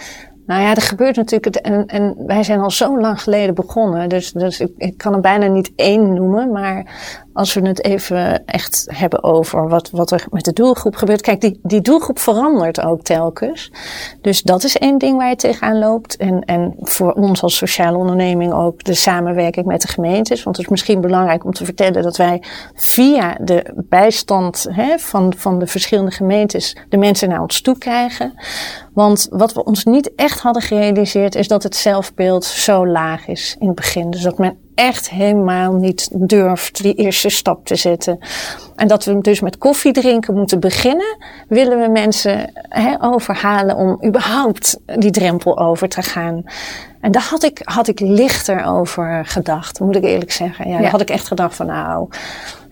Nou 0.47 0.63
ja, 0.63 0.75
er 0.75 0.83
gebeurt 0.83 1.17
natuurlijk. 1.17 1.57
En, 1.57 1.87
en 1.87 2.15
wij 2.27 2.43
zijn 2.43 2.61
al 2.61 2.71
zo 2.71 3.01
lang 3.01 3.23
geleden 3.23 3.55
begonnen. 3.55 4.09
Dus, 4.09 4.33
dus 4.33 4.61
ik, 4.61 4.73
ik 4.77 4.97
kan 4.99 5.15
er 5.15 5.21
bijna 5.21 5.47
niet 5.47 5.73
één 5.77 6.15
noemen. 6.15 6.53
Maar 6.53 6.87
als 7.33 7.55
we 7.55 7.67
het 7.67 7.85
even 7.85 8.47
echt 8.47 8.87
hebben 8.91 9.25
over 9.25 9.69
wat, 9.69 9.91
wat 9.91 10.11
er 10.11 10.25
met 10.31 10.45
de 10.45 10.53
doelgroep 10.53 10.97
gebeurt. 10.97 11.21
Kijk, 11.21 11.41
die, 11.41 11.61
die 11.63 11.81
doelgroep 11.81 12.19
verandert 12.19 12.81
ook 12.81 13.03
telkens. 13.03 13.73
Dus 14.21 14.43
dat 14.43 14.65
is 14.65 14.79
één 14.79 14.99
ding 14.99 15.17
waar 15.17 15.29
je 15.29 15.37
tegenaan 15.37 15.79
loopt. 15.79 16.17
En, 16.17 16.45
en 16.45 16.75
voor 16.81 17.13
ons 17.13 17.43
als 17.43 17.57
sociale 17.57 17.97
onderneming 17.97 18.53
ook 18.53 18.85
de 18.85 18.95
samenwerking 18.95 19.67
met 19.67 19.81
de 19.81 19.89
gemeentes. 19.89 20.43
Want 20.43 20.57
het 20.57 20.65
is 20.65 20.71
misschien 20.71 21.01
belangrijk 21.01 21.45
om 21.45 21.53
te 21.53 21.65
vertellen 21.65 22.03
dat 22.03 22.17
wij 22.17 22.43
via 22.75 23.37
de 23.41 23.85
bijstand 23.89 24.67
hè, 24.71 24.99
van, 24.99 25.35
van 25.37 25.59
de 25.59 25.67
verschillende 25.67 26.11
gemeentes 26.11 26.77
de 26.89 26.97
mensen 26.97 27.29
naar 27.29 27.43
ons 27.43 27.61
toe 27.61 27.79
krijgen. 27.79 28.35
Want 28.93 29.27
wat 29.31 29.53
we 29.53 29.65
ons 29.65 29.85
niet 29.85 30.15
echt 30.15 30.32
hadden 30.41 30.63
gerealiseerd 30.63 31.35
is 31.35 31.49
dat 31.49 31.63
het 31.63 31.77
zelfbeeld 31.77 32.45
zo 32.45 32.87
laag 32.87 33.27
is 33.27 33.57
in 33.59 33.67
het 33.67 33.77
begin. 33.77 34.11
Dus 34.11 34.23
dat 34.23 34.39
men 34.39 34.57
echt 34.75 35.11
helemaal 35.11 35.73
niet 35.73 36.09
durft 36.13 36.83
die 36.83 36.95
eerste 36.95 37.29
stap 37.29 37.67
te 37.67 37.77
zetten. 37.77 38.19
En 38.77 38.89
dat 38.89 39.05
we 39.05 39.21
dus 39.21 39.41
met 39.41 39.59
koffie 39.59 39.93
drinken 39.93 40.35
moeten 40.35 40.61
beginnen, 40.61 41.17
willen 41.49 41.81
we 41.81 41.89
mensen 41.89 42.53
hè, 42.69 42.95
overhalen 43.01 43.77
om 43.77 43.99
überhaupt 44.05 44.79
die 44.97 45.11
drempel 45.11 45.59
over 45.59 45.89
te 45.89 46.03
gaan. 46.03 46.45
En 47.01 47.11
daar 47.11 47.27
had 47.31 47.43
ik, 47.43 47.61
had 47.65 47.89
ik 47.89 48.01
lichter 48.01 48.65
over 48.65 49.27
gedacht, 49.27 49.81
moet 49.81 49.97
ik 49.97 50.05
eerlijk 50.05 50.33
zeggen. 50.33 50.69
Ja, 50.69 50.75
Ja. 50.75 50.81
daar 50.83 50.91
had 50.91 51.01
ik 51.01 51.11
echt 51.11 51.27
gedacht 51.27 51.57
van 51.57 51.67
nou, 51.67 52.09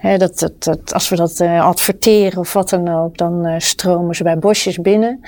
dat, 0.00 0.38
dat, 0.38 0.52
dat, 0.64 0.92
als 0.95 1.09
we 1.09 1.16
dat 1.16 1.40
eh, 1.40 1.64
adverteren 1.64 2.38
of 2.38 2.52
wat 2.52 2.69
dan 2.69 2.88
ook, 2.88 3.16
dan 3.16 3.47
eh, 3.47 3.54
stromen 3.59 4.14
ze 4.14 4.23
bij 4.23 4.38
bosjes 4.38 4.78
binnen. 4.78 5.21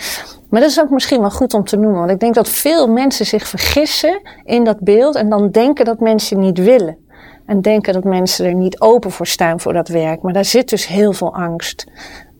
Maar 0.50 0.60
dat 0.60 0.70
is 0.70 0.80
ook 0.80 0.90
misschien 0.90 1.20
wel 1.20 1.30
goed 1.30 1.54
om 1.54 1.64
te 1.64 1.76
noemen. 1.76 1.98
Want 1.98 2.10
ik 2.10 2.20
denk 2.20 2.34
dat 2.34 2.48
veel 2.48 2.88
mensen 2.88 3.26
zich 3.26 3.46
vergissen 3.46 4.20
in 4.44 4.64
dat 4.64 4.80
beeld 4.80 5.14
en 5.14 5.28
dan 5.28 5.50
denken 5.50 5.84
dat 5.84 6.00
mensen 6.00 6.40
niet 6.40 6.58
willen. 6.58 6.96
En 7.46 7.60
denken 7.60 7.92
dat 7.92 8.04
mensen 8.04 8.46
er 8.46 8.54
niet 8.54 8.80
open 8.80 9.10
voor 9.10 9.26
staan 9.26 9.60
voor 9.60 9.72
dat 9.72 9.88
werk. 9.88 10.22
Maar 10.22 10.32
daar 10.32 10.44
zit 10.44 10.68
dus 10.68 10.86
heel 10.86 11.12
veel 11.12 11.34
angst. 11.34 11.86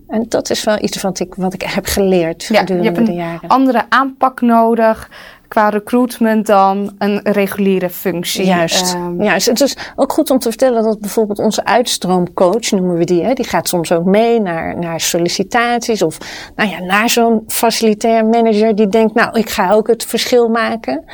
En 0.09 0.25
dat 0.29 0.51
is 0.51 0.65
wel 0.65 0.83
iets 0.83 1.03
wat 1.03 1.21
ik, 1.21 1.35
wat 1.35 1.55
ik 1.55 1.63
heb 1.63 1.87
geleerd 1.87 2.43
Ja, 2.43 2.49
je 2.49 2.59
gedurende 2.59 2.89
hebt 2.89 3.07
de 3.07 3.13
een 3.13 3.19
jaren. 3.19 3.49
andere 3.49 3.85
aanpak 3.89 4.41
nodig 4.41 5.09
qua 5.53 5.69
recruitment 5.69 6.47
dan 6.47 6.95
een 6.99 7.21
reguliere 7.23 7.91
functie. 7.91 8.45
Juist. 8.45 8.95
Ehm, 8.95 9.23
Juist. 9.23 9.47
Het 9.47 9.61
is 9.61 9.77
ook 9.97 10.13
goed 10.13 10.31
om 10.31 10.39
te 10.39 10.49
vertellen 10.49 10.83
dat 10.83 11.01
bijvoorbeeld 11.01 11.39
onze 11.39 11.65
uitstroomcoach, 11.65 12.71
noemen 12.71 12.97
we 12.97 13.05
die, 13.05 13.25
hè, 13.25 13.33
die 13.33 13.45
gaat 13.45 13.69
soms 13.69 13.93
ook 13.93 14.05
mee 14.05 14.41
naar, 14.41 14.79
naar 14.79 15.01
sollicitaties 15.01 16.03
of 16.03 16.19
nou 16.57 16.71
ja, 16.71 16.81
naar 16.81 17.11
zo'n 17.11 17.43
facilitair 17.47 18.27
manager 18.27 18.75
die 18.75 18.89
denkt, 18.89 19.15
nou, 19.15 19.39
ik 19.39 19.51
ga 19.51 19.73
ook 19.73 19.87
het 19.87 20.05
verschil 20.05 20.49
maken. 20.49 21.05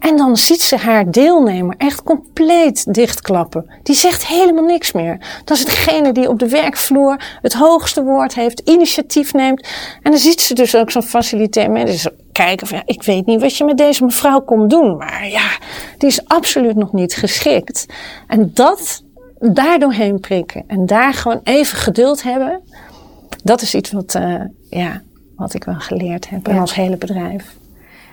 En 0.00 0.16
dan 0.16 0.36
ziet 0.36 0.62
ze 0.62 0.76
haar 0.76 1.10
deelnemer 1.10 1.74
echt 1.78 2.02
compleet 2.02 2.94
dichtklappen. 2.94 3.70
Die 3.82 3.94
zegt 3.96 4.26
helemaal 4.26 4.64
niks 4.64 4.92
meer. 4.92 5.40
Dat 5.44 5.56
is 5.56 5.64
degene 5.64 6.12
die 6.12 6.28
op 6.28 6.38
de 6.38 6.48
werkvloer 6.48 7.38
het 7.42 7.52
hoogste 7.52 8.02
woord 8.02 8.34
heeft, 8.34 8.60
initiatief 8.64 9.32
neemt. 9.32 9.68
En 10.02 10.10
dan 10.10 10.20
ziet 10.20 10.40
ze 10.40 10.54
dus 10.54 10.74
ook 10.76 10.90
zo'n 10.90 11.02
facilitair 11.02 11.70
manager 11.70 12.12
kijken 12.32 12.66
van, 12.66 12.76
ja, 12.76 12.82
ik 12.86 13.02
weet 13.02 13.26
niet 13.26 13.40
wat 13.40 13.56
je 13.56 13.64
met 13.64 13.76
deze 13.76 14.04
mevrouw 14.04 14.40
komt 14.40 14.70
doen. 14.70 14.96
Maar 14.96 15.28
ja, 15.28 15.48
die 15.98 16.08
is 16.08 16.28
absoluut 16.28 16.76
nog 16.76 16.92
niet 16.92 17.14
geschikt. 17.14 17.86
En 18.26 18.50
dat 18.54 19.02
daar 19.38 19.78
doorheen 19.78 20.20
prikken 20.20 20.64
en 20.66 20.86
daar 20.86 21.14
gewoon 21.14 21.40
even 21.44 21.78
geduld 21.78 22.22
hebben. 22.22 22.60
Dat 23.42 23.62
is 23.62 23.74
iets 23.74 23.92
wat, 23.92 24.14
eh, 24.14 24.34
ja, 24.70 25.02
wat 25.36 25.54
ik 25.54 25.64
wel 25.64 25.78
geleerd 25.78 26.28
heb 26.28 26.48
in 26.48 26.54
Ja. 26.54 26.60
ons 26.60 26.74
hele 26.74 26.96
bedrijf. 26.96 27.58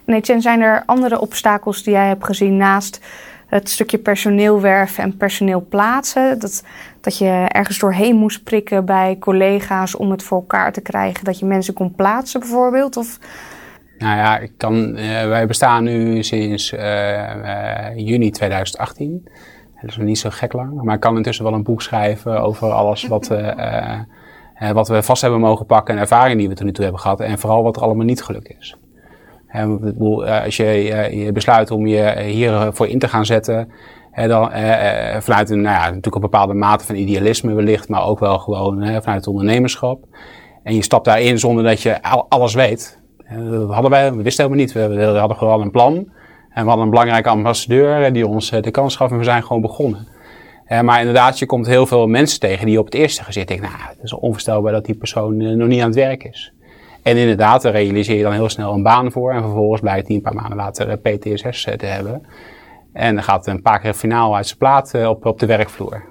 En 0.08 0.14
Etienne, 0.14 0.42
zijn 0.42 0.62
er 0.62 0.84
andere 0.86 1.20
obstakels 1.20 1.84
die 1.84 1.94
jij 1.94 2.08
hebt 2.08 2.26
gezien 2.26 2.58
naast 2.58 3.02
het 3.48 3.70
stukje 3.70 3.98
personeel 3.98 4.62
werven 4.62 5.04
en 5.04 5.18
personeel 5.18 5.66
plaatsen? 5.70 6.40
Dat, 6.40 6.64
dat 7.02 7.18
je 7.18 7.46
ergens 7.48 7.80
doorheen 7.80 8.16
moest 8.16 8.44
prikken 8.44 8.86
bij 8.86 9.18
collega's 9.20 9.96
om 9.96 10.12
het 10.12 10.24
voor 10.24 10.38
elkaar 10.38 10.74
te 10.74 10.82
krijgen, 10.82 11.24
dat 11.24 11.40
je 11.40 11.46
mensen 11.46 11.74
kon 11.74 11.96
plaatsen 11.96 12.40
bijvoorbeeld? 12.40 12.98
Of, 12.98 13.20
Nou 13.98 14.18
ja, 14.18 14.38
ik 14.38 14.52
kan, 14.58 14.96
eh, 14.96 15.28
wij 15.28 15.48
bestaan 15.48 15.84
nu 15.84 16.24
sinds 16.24 16.72
eh, 16.72 17.88
eh, 17.88 17.98
juni 17.98 18.32
2018. 18.32 19.22
Dat 19.82 19.90
is 19.90 19.98
nog 19.98 20.06
niet 20.06 20.20
zo 20.20 20.30
gek 20.30 20.54
lang. 20.54 20.82
Maar 20.82 20.96
ik 20.96 21.02
kan 21.02 21.16
intussen 21.16 21.44
wel 21.46 21.54
een 21.54 21.64
boek 21.64 21.82
schrijven 21.82 22.42
over 22.42 22.72
alles 22.72 23.08
wat, 23.08 23.28
wat 24.74 24.88
we 24.88 25.04
vast 25.04 25.22
hebben 25.22 25.40
mogen 25.40 25.66
pakken 25.66 25.96
en 25.96 26.00
ervaringen 26.00 26.38
die 26.38 26.48
we 26.50 26.56
tot 26.56 26.66
nu 26.66 26.72
toe 26.72 26.84
hebben 26.84 27.02
gehad. 27.02 27.20
En 27.20 27.40
vooral 27.40 27.64
wat 27.64 27.76
er 27.76 27.82
allemaal 27.82 28.06
niet 28.06 28.24
gelukt 28.24 28.54
is. 28.60 28.78
Eh, 29.48 30.44
als 30.44 30.58
je, 30.58 30.64
eh, 30.64 31.26
je 31.26 31.32
besluit 31.32 31.72
om 31.72 31.88
je 31.88 32.22
hiervoor 32.22 32.88
in 32.88 33.00
te 33.00 33.08
gaan 33.08 33.26
zetten, 33.26 33.72
dan 34.28 34.52
eh, 34.52 35.16
eh, 35.16 35.22
vanuit 35.22 35.50
een, 35.50 35.62
nou 35.62 35.76
ja, 35.76 35.86
natuurlijk 35.86 36.16
een 36.16 36.22
bepaalde 36.22 36.54
mate 36.54 36.86
van 36.86 36.96
idealisme 36.96 37.54
wellicht, 37.54 37.90
maar 37.90 38.06
ook 38.06 38.20
wel 38.20 38.40
gewoon 38.40 38.78
vanuit 38.84 39.06
het 39.06 39.28
ondernemerschap. 39.28 40.04
En 40.64 40.76
je 40.76 40.84
stapt 40.84 41.06
daarin 41.06 41.40
zonder 41.40 41.64
dat 41.64 41.82
je 41.82 42.04
al- 42.04 42.26
alles 42.30 42.54
weet. 42.54 43.00
Eh, 43.26 43.52
Dat 43.52 43.72
hadden 43.74 43.92
wij, 43.92 44.14
we 44.14 44.22
wisten 44.24 44.44
helemaal 44.46 44.66
niet. 44.66 44.74
We, 44.74 45.04
hadden 45.20 45.38
gewoon 45.38 45.62
een 45.62 45.72
plan. 45.72 45.94
En 46.50 46.64
we 46.64 46.68
hadden 46.68 46.84
een 46.86 46.90
belangrijke 46.90 47.30
ambassadeur 47.30 48.04
eh, 48.04 48.14
die 48.14 48.28
ons 48.28 48.52
eh, 48.52 48.62
de 48.62 48.72
kans 48.72 48.96
gaf 48.96 49.12
en 49.12 49.18
we 49.18 49.24
zijn 49.24 49.44
gewoon 49.44 49.62
begonnen. 49.62 50.08
Eh, 50.66 50.82
maar 50.82 51.00
inderdaad, 51.00 51.40
je 51.40 51.46
komt 51.46 51.68
heel 51.68 51.86
veel 51.86 52.08
mensen 52.08 52.40
tegen 52.40 52.66
die 52.66 52.80
op 52.80 52.86
het 52.86 52.94
eerste 52.94 53.24
gezicht 53.24 53.48
denken, 53.48 53.70
nou, 53.70 53.82
het 53.90 54.04
is 54.04 54.14
onvoorstelbaar 54.14 54.72
dat 54.72 54.86
die 54.86 54.96
persoon 54.96 55.42
eh, 55.42 55.48
nog 55.56 55.68
niet 55.68 55.80
aan 55.82 55.88
het 55.88 55.96
werk 55.96 56.24
is. 56.24 56.54
En 57.08 57.18
inderdaad, 57.18 57.62
daar 57.62 57.72
realiseer 57.72 58.18
je 58.18 58.24
dan 58.24 58.32
heel 58.32 58.50
snel 58.50 58.74
een 58.74 58.84
baan 58.84 59.12
voor. 59.12 59.34
En 59.34 59.42
vervolgens 59.42 59.82
blijkt 59.82 60.08
hij 60.08 60.16
een 60.16 60.22
paar 60.22 60.34
maanden 60.34 60.56
later 60.56 60.90
eh, 60.90 60.98
PTSS 61.02 61.66
eh, 61.66 61.74
te 61.74 61.86
hebben. 61.86 62.26
En 62.94 63.16
dan 63.16 63.24
gaat 63.24 63.48
een 63.48 63.62
paar 63.62 63.80
keer 63.80 63.94
finaal 63.94 64.36
uit 64.36 64.48
zijn 64.48 64.58
plaat 64.58 64.94
eh, 64.94 65.10
op, 65.10 65.26
op 65.26 65.40
de 65.40 65.46
werkvloer. 65.46 66.04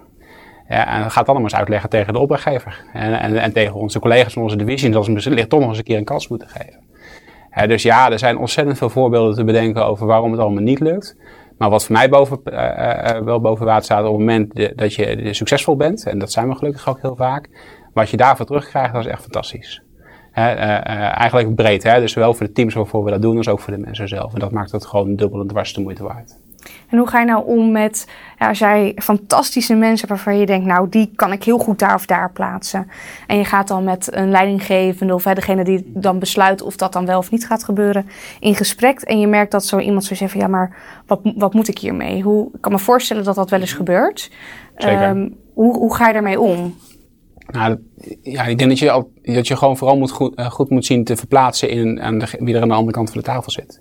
Ja, 0.69 0.95
en 0.95 1.03
dat 1.03 1.13
gaat 1.13 1.27
nog 1.27 1.39
eens 1.39 1.55
uitleggen 1.55 1.91
tegen 1.91 2.13
de 2.13 2.19
opdrachtgever. 2.19 2.85
En, 2.93 3.21
en, 3.21 3.37
en 3.37 3.53
tegen 3.53 3.75
onze 3.75 3.99
collega's 3.99 4.33
van 4.33 4.43
onze 4.43 4.57
divisie. 4.57 4.91
Dat 4.91 5.05
ze 5.05 5.11
misschien 5.11 5.49
toch 5.49 5.61
nog 5.61 5.69
eens 5.69 5.79
een 5.79 5.85
keer 5.85 5.99
een 5.99 6.05
kans 6.05 6.29
moeten 6.29 6.49
geven. 6.49 6.85
Dus 7.69 7.83
ja, 7.83 8.11
er 8.11 8.19
zijn 8.19 8.39
ontzettend 8.39 8.79
veel 8.79 8.91
voorbeelden 8.91 9.35
te 9.35 9.45
bedenken 9.45 9.87
over 9.87 10.07
waarom 10.07 10.31
het 10.31 10.41
allemaal 10.41 10.63
niet 10.63 10.81
lukt. 10.81 11.17
Maar 11.59 11.71
wat 11.71 11.85
voor 11.85 11.95
mij 11.95 12.09
boven, 12.09 12.41
wel 13.25 13.41
boven 13.41 13.67
water 13.67 13.85
staat 13.85 13.99
op 14.05 14.05
het 14.05 14.19
moment 14.19 14.77
dat 14.79 14.95
je 14.95 15.35
succesvol 15.35 15.77
bent, 15.77 16.07
en 16.07 16.19
dat 16.19 16.33
zijn 16.33 16.49
we 16.49 16.55
gelukkig 16.55 16.89
ook 16.89 17.01
heel 17.01 17.17
vaak, 17.17 17.49
wat 17.95 18.11
je 18.11 18.17
daarvoor 18.17 18.47
terugkrijgt, 18.47 18.93
dat 18.93 19.05
is 19.05 19.11
echt 19.11 19.23
fantastisch. 19.23 19.86
Hè, 20.37 20.51
eh, 20.51 20.77
eh, 20.77 21.19
eigenlijk 21.19 21.55
breed, 21.55 21.83
hè? 21.83 22.01
dus 22.01 22.13
zowel 22.13 22.35
voor 22.35 22.47
de 22.47 22.53
teams 22.53 22.75
waarvoor 22.75 23.05
we 23.05 23.11
dat 23.11 23.23
doen, 23.23 23.37
als 23.37 23.49
ook 23.49 23.61
voor 23.61 23.73
de 23.73 23.79
mensen 23.79 24.09
zelf. 24.09 24.33
En 24.35 24.41
dat 24.41 24.51
maakt 24.51 24.73
het 24.73 24.87
gewoon 24.87 25.17
dubbel 25.17 25.41
en 25.41 25.47
dwars 25.47 25.75
de 25.75 25.81
moeite 25.81 26.03
waard. 26.03 26.37
en 26.89 26.99
hoe 26.99 27.09
ga 27.09 27.21
je 27.21 27.27
nou 27.27 27.47
om 27.47 27.73
met, 27.73 28.09
ja, 28.39 28.49
als 28.49 28.59
jij 28.59 28.93
fantastische 28.97 29.75
mensen 29.75 30.09
waarvan 30.09 30.39
je 30.39 30.47
denkt, 30.47 30.67
nou 30.67 30.89
die 30.89 31.13
kan 31.15 31.33
ik 31.33 31.45
heel 31.45 31.59
goed 31.59 31.79
daar 31.79 31.95
of 31.95 32.07
daar 32.07 32.31
plaatsen. 32.33 32.91
En 33.27 33.37
je 33.37 33.45
gaat 33.45 33.69
dan 33.69 33.85
met 33.85 34.09
een 34.15 34.31
leidinggevende 34.31 35.15
of 35.15 35.25
hè, 35.25 35.35
degene 35.35 35.65
die 35.65 35.93
dan 35.95 36.19
besluit 36.19 36.63
of 36.63 36.77
dat 36.77 36.93
dan 36.93 37.07
wel 37.07 37.19
of 37.19 37.31
niet 37.31 37.47
gaat 37.47 37.65
gebeuren, 37.65 38.09
in 38.41 38.55
gesprek. 38.55 39.01
En 39.01 39.21
je 39.21 39.27
merkt 39.27 39.51
dat 39.51 39.65
zo 39.65 39.79
iemand 39.79 40.05
zo 40.05 40.15
zegt 40.15 40.33
van, 40.33 40.41
ja 40.41 40.49
maar 40.49 40.77
wat, 41.07 41.21
wat 41.37 41.55
moet 41.55 41.69
ik 41.69 41.79
hiermee? 41.79 42.23
Hoe, 42.23 42.49
ik 42.53 42.61
kan 42.61 42.73
me 42.73 42.79
voorstellen 42.79 43.25
dat 43.25 43.35
dat 43.35 43.51
wel 43.51 43.61
eens 43.61 43.73
gebeurt. 43.73 44.31
Zeker. 44.77 45.03
Ehm, 45.03 45.29
hoe, 45.53 45.77
hoe 45.77 45.95
ga 45.95 46.07
je 46.07 46.13
daarmee 46.13 46.41
om? 46.41 46.75
Nou, 47.53 47.79
ja, 48.23 48.45
ik 48.45 48.59
denk 48.59 48.71
dat 48.71 48.79
je, 48.79 48.91
al, 48.91 49.11
dat 49.23 49.49
je 49.49 49.57
gewoon 49.57 49.77
vooral 49.77 49.99
moet 49.99 50.11
goed, 50.11 50.35
eh, 50.35 50.51
goed 50.51 50.71
moet 50.71 50.85
zien 50.87 51.05
te 51.05 51.17
verplaatsen 51.17 51.69
in 51.71 52.03
aan 52.03 52.19
de, 52.19 52.27
wie 52.39 52.55
er 52.55 52.63
aan 52.63 52.69
de 52.69 52.75
andere 52.75 52.93
kant 52.93 53.11
van 53.11 53.19
de 53.21 53.27
tafel 53.27 53.51
zit. 53.51 53.81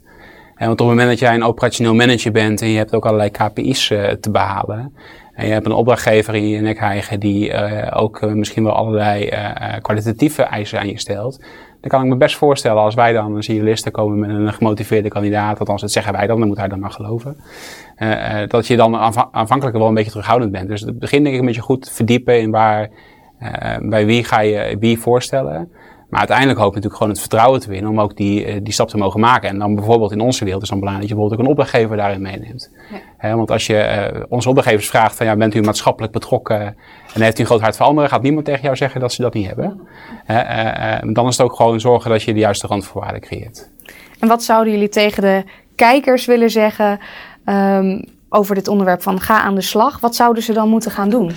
En 0.55 0.67
want 0.67 0.81
op 0.81 0.87
het 0.87 0.95
moment 0.95 1.09
dat 1.09 1.19
jij 1.19 1.33
een 1.35 1.43
operationeel 1.43 1.93
manager 1.95 2.31
bent 2.31 2.61
en 2.61 2.67
je 2.67 2.77
hebt 2.77 2.93
ook 2.93 3.05
allerlei 3.05 3.29
KPI's 3.29 3.89
eh, 3.89 4.09
te 4.11 4.31
behalen. 4.31 4.93
En 5.33 5.45
je 5.47 5.51
hebt 5.53 5.65
een 5.65 5.71
opdrachtgever 5.71 6.35
in 6.35 6.47
je 6.47 6.61
nek 6.61 6.79
hijgen 6.79 7.19
die 7.19 7.51
eh, 7.51 8.01
ook 8.01 8.21
eh, 8.21 8.31
misschien 8.31 8.63
wel 8.63 8.73
allerlei 8.73 9.25
eh, 9.27 9.45
eh, 9.75 9.81
kwalitatieve 9.81 10.41
eisen 10.43 10.79
aan 10.79 10.87
je 10.87 10.99
stelt. 10.99 11.39
Dan 11.81 11.89
kan 11.89 12.03
ik 12.03 12.09
me 12.09 12.17
best 12.17 12.35
voorstellen 12.35 12.81
als 12.81 12.95
wij 12.95 13.13
dan 13.13 13.35
als 13.35 13.45
journalisten 13.45 13.91
komen 13.91 14.19
met 14.19 14.29
een 14.29 14.53
gemotiveerde 14.53 15.09
kandidaat, 15.09 15.59
althans 15.59 15.81
dat 15.81 15.91
zeggen 15.91 16.13
wij 16.13 16.27
dan, 16.27 16.39
dan 16.39 16.47
moet 16.47 16.57
hij 16.57 16.67
dan 16.67 16.79
maar 16.79 16.91
geloven. 16.91 17.37
eh, 17.95 18.41
eh, 18.41 18.49
dat 18.49 18.67
je 18.67 18.75
dan 18.75 18.95
aanva- 18.95 19.29
aanvankelijk 19.31 19.77
wel 19.77 19.87
een 19.87 19.93
beetje 19.93 20.11
terughoudend 20.11 20.51
bent. 20.51 20.67
Dus 20.67 20.81
het 20.81 20.99
begin 20.99 21.23
denk 21.23 21.33
ik 21.35 21.39
een 21.41 21.45
beetje 21.47 21.61
goed 21.61 21.89
verdiepen 21.91 22.39
in 22.41 22.51
waar, 22.51 22.81
eh, 22.81 22.89
bij 23.81 24.05
wie 24.05 24.23
ga 24.23 24.39
je 24.39 24.77
wie 24.79 24.99
voorstellen. 24.99 25.69
Maar 26.09 26.19
uiteindelijk 26.19 26.59
hoop 26.59 26.69
je 26.69 26.75
natuurlijk 26.75 27.01
gewoon 27.01 27.13
het 27.13 27.21
vertrouwen 27.21 27.59
te 27.59 27.69
winnen 27.69 27.91
om 27.91 27.99
ook 27.99 28.17
die, 28.17 28.45
eh, 28.45 28.59
die 28.63 28.73
stap 28.73 28.89
te 28.89 28.97
mogen 28.97 29.19
maken. 29.19 29.49
En 29.49 29.59
dan 29.59 29.75
bijvoorbeeld 29.75 30.11
in 30.11 30.19
onze 30.19 30.43
wereld 30.43 30.63
is 30.63 30.69
dan 30.69 30.79
belangrijk 30.79 31.09
dat 31.09 31.17
je 31.17 31.23
bijvoorbeeld 31.23 31.41
ook 31.41 31.57
een 31.57 31.63
opdrachtgever 31.63 31.97
daarin 31.97 32.21
meeneemt. 32.21 32.71
Ja. 33.21 33.35
want 33.35 33.51
als 33.51 33.67
je 33.67 34.11
uh, 34.13 34.23
onze 34.29 34.47
opdrachtgevers 34.47 34.89
vraagt 34.89 35.15
van 35.15 35.25
ja, 35.25 35.35
bent 35.35 35.55
u 35.55 35.61
maatschappelijk 35.61 36.13
betrokken 36.13 36.75
en 37.13 37.21
heeft 37.21 37.37
u 37.37 37.41
een 37.41 37.45
groot 37.45 37.61
hart 37.61 37.77
voor 37.77 37.85
anderen, 37.85 38.09
gaat 38.09 38.21
niemand 38.21 38.45
tegen 38.45 38.61
jou 38.61 38.75
zeggen 38.75 38.99
dat 38.99 39.13
ze 39.13 39.21
dat 39.21 39.33
niet 39.33 39.47
hebben. 39.47 39.79
Uh, 40.27 41.13
dan 41.13 41.27
is 41.27 41.37
het 41.37 41.45
ook 41.45 41.55
gewoon 41.55 41.79
zorgen 41.79 42.09
dat 42.09 42.23
je 42.23 42.33
de 42.33 42.39
juiste 42.39 42.67
randvoorwaarden 42.67 43.21
creëert. 43.21 43.69
En 44.19 44.27
wat 44.27 44.43
zouden 44.43 44.73
jullie 44.73 44.89
tegen 44.89 45.21
de 45.21 45.43
kijkers 45.75 46.25
willen 46.25 46.49
zeggen 46.49 46.99
um, 47.45 48.03
over 48.29 48.55
dit 48.55 48.67
onderwerp 48.67 49.01
van 49.01 49.19
ga 49.19 49.41
aan 49.41 49.55
de 49.55 49.61
slag? 49.61 49.99
Wat 49.99 50.15
zouden 50.15 50.43
ze 50.43 50.53
dan 50.53 50.69
moeten 50.69 50.91
gaan 50.91 51.09
doen? 51.09 51.31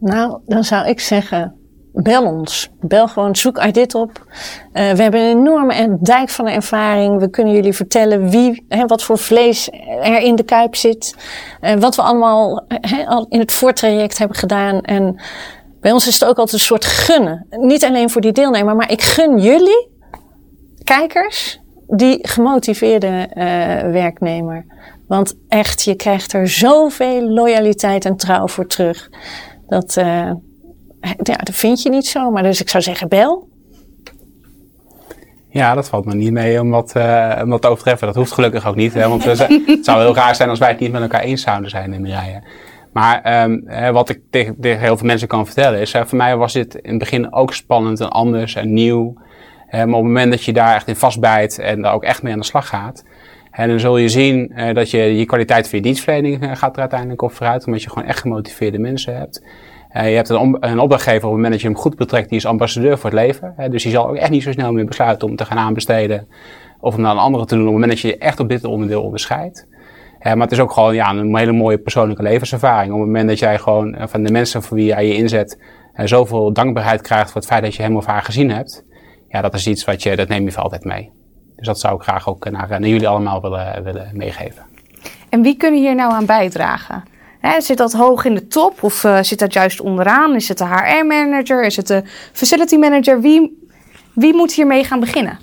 Nou, 0.00 0.38
dan 0.46 0.64
zou 0.64 0.88
ik 0.88 1.00
zeggen, 1.00 1.54
bel 1.92 2.24
ons. 2.24 2.70
Bel 2.80 3.08
gewoon, 3.08 3.36
zoek 3.36 3.72
dit 3.72 3.94
op. 3.94 4.10
Uh, 4.18 4.90
we 4.90 5.02
hebben 5.02 5.20
een 5.20 5.38
enorme 5.38 5.98
dijk 6.00 6.28
van 6.28 6.46
ervaring. 6.48 7.20
We 7.20 7.30
kunnen 7.30 7.54
jullie 7.54 7.72
vertellen 7.72 8.28
wie, 8.28 8.64
hè, 8.68 8.86
wat 8.86 9.02
voor 9.02 9.18
vlees 9.18 9.70
er 10.02 10.20
in 10.20 10.34
de 10.34 10.44
kuip 10.44 10.74
zit. 10.74 11.16
Uh, 11.60 11.72
wat 11.72 11.96
we 11.96 12.02
allemaal 12.02 12.64
hè, 12.68 13.06
al 13.06 13.26
in 13.28 13.38
het 13.38 13.52
voortraject 13.52 14.18
hebben 14.18 14.36
gedaan. 14.36 14.80
En 14.80 15.20
bij 15.80 15.92
ons 15.92 16.06
is 16.06 16.20
het 16.20 16.28
ook 16.28 16.38
altijd 16.38 16.52
een 16.52 16.66
soort 16.66 16.84
gunnen. 16.84 17.46
Niet 17.50 17.84
alleen 17.84 18.10
voor 18.10 18.20
die 18.20 18.32
deelnemer, 18.32 18.76
maar 18.76 18.90
ik 18.90 19.02
gun 19.02 19.38
jullie, 19.38 19.88
kijkers, 20.84 21.60
die 21.86 22.18
gemotiveerde 22.28 23.28
uh, 23.34 23.44
werknemer. 23.92 24.66
Want 25.08 25.34
echt, 25.48 25.82
je 25.82 25.94
krijgt 25.94 26.32
er 26.32 26.48
zoveel 26.48 27.22
loyaliteit 27.22 28.04
en 28.04 28.16
trouw 28.16 28.48
voor 28.48 28.66
terug. 28.66 29.10
Dat, 29.68 29.96
uh, 29.96 30.30
ja, 31.22 31.36
dat 31.36 31.54
vind 31.54 31.82
je 31.82 31.90
niet 31.90 32.06
zomaar. 32.06 32.42
Dus 32.42 32.60
ik 32.60 32.68
zou 32.68 32.82
zeggen, 32.82 33.08
bel. 33.08 33.48
Ja, 35.48 35.74
dat 35.74 35.88
valt 35.88 36.04
me 36.04 36.14
niet 36.14 36.32
mee 36.32 36.60
om 36.60 36.70
dat, 36.70 36.94
uh, 36.96 37.40
om 37.42 37.50
dat 37.50 37.62
te 37.62 37.68
overtreffen. 37.68 38.06
Dat 38.06 38.16
hoeft 38.16 38.32
gelukkig 38.32 38.66
ook 38.66 38.76
niet. 38.76 38.94
Hè, 38.94 39.08
want 39.08 39.24
het 39.24 39.84
zou 39.84 40.00
heel 40.00 40.14
raar 40.14 40.34
zijn 40.34 40.48
als 40.48 40.58
wij 40.58 40.68
het 40.68 40.80
niet 40.80 40.92
met 40.92 41.02
elkaar 41.02 41.20
eens 41.20 41.42
zouden 41.42 41.70
zijn 41.70 41.92
in 41.92 42.02
de. 42.02 42.40
Maar 42.92 43.42
um, 43.42 43.92
wat 43.92 44.08
ik 44.08 44.20
tegen, 44.30 44.56
tegen, 44.60 44.80
heel 44.80 44.96
veel 44.96 45.06
mensen 45.06 45.28
kan 45.28 45.46
vertellen 45.46 45.80
is, 45.80 45.90
voor 45.90 46.16
mij 46.16 46.36
was 46.36 46.52
dit 46.52 46.74
in 46.74 46.90
het 46.90 46.98
begin 46.98 47.32
ook 47.32 47.54
spannend 47.54 48.00
en 48.00 48.10
anders 48.10 48.54
en 48.54 48.72
nieuw. 48.72 49.12
maar 49.70 49.82
op 49.82 49.92
het 49.92 50.02
moment 50.02 50.30
dat 50.30 50.44
je 50.44 50.52
daar 50.52 50.74
echt 50.74 50.88
in 50.88 50.96
vastbijt 50.96 51.58
en 51.58 51.82
daar 51.82 51.94
ook 51.94 52.04
echt 52.04 52.22
mee 52.22 52.32
aan 52.32 52.38
de 52.38 52.44
slag 52.44 52.68
gaat, 52.68 53.04
en 53.54 53.68
dan 53.68 53.80
zul 53.80 53.96
je 53.96 54.08
zien 54.08 54.52
uh, 54.56 54.74
dat 54.74 54.90
je 54.90 54.98
je 54.98 55.24
kwaliteit 55.24 55.68
van 55.68 55.78
je 55.78 55.84
dienstverlening 55.84 56.42
uh, 56.42 56.50
gaat 56.54 56.74
er 56.74 56.80
uiteindelijk 56.80 57.22
op 57.22 57.32
vooruit, 57.32 57.66
omdat 57.66 57.82
je 57.82 57.88
gewoon 57.88 58.08
echt 58.08 58.20
gemotiveerde 58.20 58.78
mensen 58.78 59.16
hebt. 59.16 59.44
Uh, 59.96 60.08
je 60.08 60.16
hebt 60.16 60.28
een, 60.28 60.56
een, 60.60 60.78
opdrachtgever 60.78 61.16
op 61.16 61.22
het 61.22 61.32
moment 61.32 61.52
dat 61.52 61.60
je 61.60 61.66
hem 61.66 61.76
goed 61.76 61.96
betrekt, 61.96 62.28
die 62.28 62.38
is 62.38 62.46
ambassadeur 62.46 62.98
voor 62.98 63.10
het 63.10 63.18
leven. 63.18 63.54
dus 63.70 63.82
die 63.82 63.92
zal 63.92 64.08
ook 64.08 64.16
echt 64.16 64.30
niet 64.30 64.42
zo 64.42 64.52
snel 64.52 64.72
meer 64.72 64.84
besluiten 64.84 65.28
om 65.28 65.36
te 65.36 65.44
gaan 65.44 65.58
aanbesteden 65.58 66.28
of 66.80 66.94
om 66.94 67.00
naar 67.00 67.12
een 67.12 67.18
andere 67.18 67.44
te 67.44 67.54
doen 67.54 67.66
op 67.66 67.72
het 67.72 67.80
moment 67.80 67.92
dat 67.92 68.00
je 68.00 68.08
je 68.08 68.18
echt 68.18 68.40
op 68.40 68.48
dit 68.48 68.64
onderdeel 68.64 69.02
onderscheidt. 69.02 69.66
maar 70.22 70.36
het 70.36 70.52
is 70.52 70.60
ook 70.60 70.72
gewoon 70.72 70.94
ja, 70.94 71.10
een 71.10 71.36
hele 71.36 71.52
mooie 71.52 71.78
persoonlijke 71.78 72.22
levenservaring. 72.22 72.92
Op 72.92 72.98
het 72.98 73.06
moment 73.06 73.28
dat 73.28 73.38
jij 73.38 73.58
gewoon 73.58 73.96
van 73.98 74.22
de 74.22 74.32
mensen 74.32 74.62
voor 74.62 74.76
wie 74.76 74.86
jij 74.86 75.06
je 75.06 75.14
inzet 75.14 75.58
zoveel 75.94 76.52
dankbaarheid 76.52 77.00
krijgt 77.00 77.30
voor 77.30 77.40
het 77.40 77.50
feit 77.50 77.62
dat 77.62 77.74
je 77.74 77.82
hem 77.82 77.96
of 77.96 78.06
haar 78.06 78.22
gezien 78.22 78.50
hebt. 78.50 78.84
Ja, 79.28 79.40
dat 79.40 79.54
is 79.54 79.66
iets 79.66 79.84
wat 79.84 80.02
je, 80.02 80.16
dat 80.16 80.28
neem 80.28 80.44
je 80.44 80.52
voor 80.52 80.62
altijd 80.62 80.84
mee. 80.84 81.23
Dus 81.56 81.66
dat 81.66 81.80
zou 81.80 81.96
ik 81.96 82.02
graag 82.02 82.28
ook 82.28 82.50
naar, 82.50 82.68
naar 82.68 82.86
jullie 82.88 83.08
allemaal 83.08 83.40
willen, 83.40 83.82
willen 83.82 84.10
meegeven. 84.12 84.62
En 85.28 85.42
wie 85.42 85.56
kunnen 85.56 85.80
hier 85.80 85.94
nou 85.94 86.12
aan 86.12 86.26
bijdragen? 86.26 87.02
zit 87.58 87.78
dat 87.78 87.92
hoog 87.92 88.24
in 88.24 88.34
de 88.34 88.46
top 88.46 88.82
of 88.82 89.04
uh, 89.04 89.18
zit 89.22 89.38
dat 89.38 89.52
juist 89.52 89.80
onderaan? 89.80 90.34
Is 90.34 90.48
het 90.48 90.58
de 90.58 90.64
HR-manager? 90.64 91.64
Is 91.64 91.76
het 91.76 91.86
de 91.86 92.02
facility 92.32 92.76
manager? 92.76 93.20
Wie, 93.20 93.68
wie 94.14 94.34
moet 94.34 94.52
hiermee 94.52 94.84
gaan 94.84 95.00
beginnen? 95.00 95.38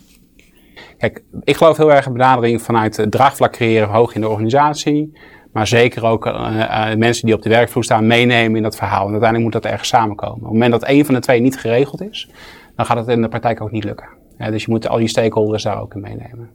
Kijk, 0.97 1.23
ik 1.43 1.55
geloof 1.55 1.77
heel 1.77 1.93
erg 1.93 2.05
in 2.05 2.11
benadering 2.13 2.61
vanuit 2.61 2.97
het 2.97 3.11
draagvlak 3.11 3.51
creëren 3.51 3.89
hoog 3.89 4.15
in 4.15 4.21
de 4.21 4.29
organisatie. 4.29 5.17
Maar 5.53 5.67
zeker 5.67 6.05
ook 6.05 6.25
uh, 6.25 6.33
uh, 6.33 6.95
mensen 6.95 7.25
die 7.25 7.35
op 7.35 7.41
de 7.41 7.49
werkvloer 7.49 7.83
staan 7.83 8.07
meenemen 8.07 8.55
in 8.55 8.63
dat 8.63 8.75
verhaal. 8.75 9.05
En 9.05 9.11
uiteindelijk 9.11 9.43
moet 9.43 9.61
dat 9.61 9.71
ergens 9.71 9.89
samenkomen. 9.89 10.35
Op 10.35 10.41
het 10.41 10.51
moment 10.51 10.71
dat 10.71 10.83
één 10.83 11.05
van 11.05 11.13
de 11.13 11.19
twee 11.19 11.39
niet 11.39 11.57
geregeld 11.57 12.01
is, 12.01 12.29
dan 12.75 12.85
gaat 12.85 12.97
het 12.97 13.07
in 13.07 13.21
de 13.21 13.27
praktijk 13.27 13.61
ook 13.61 13.71
niet 13.71 13.83
lukken. 13.83 14.20
Ja, 14.41 14.51
dus 14.51 14.63
je 14.63 14.71
moet 14.71 14.87
al 14.87 14.97
die 14.97 15.07
stakeholders 15.07 15.63
daar 15.63 15.81
ook 15.81 15.93
in 15.93 16.01
meenemen. 16.01 16.49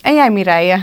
En 0.00 0.14
jij 0.14 0.30
Mireille? 0.30 0.82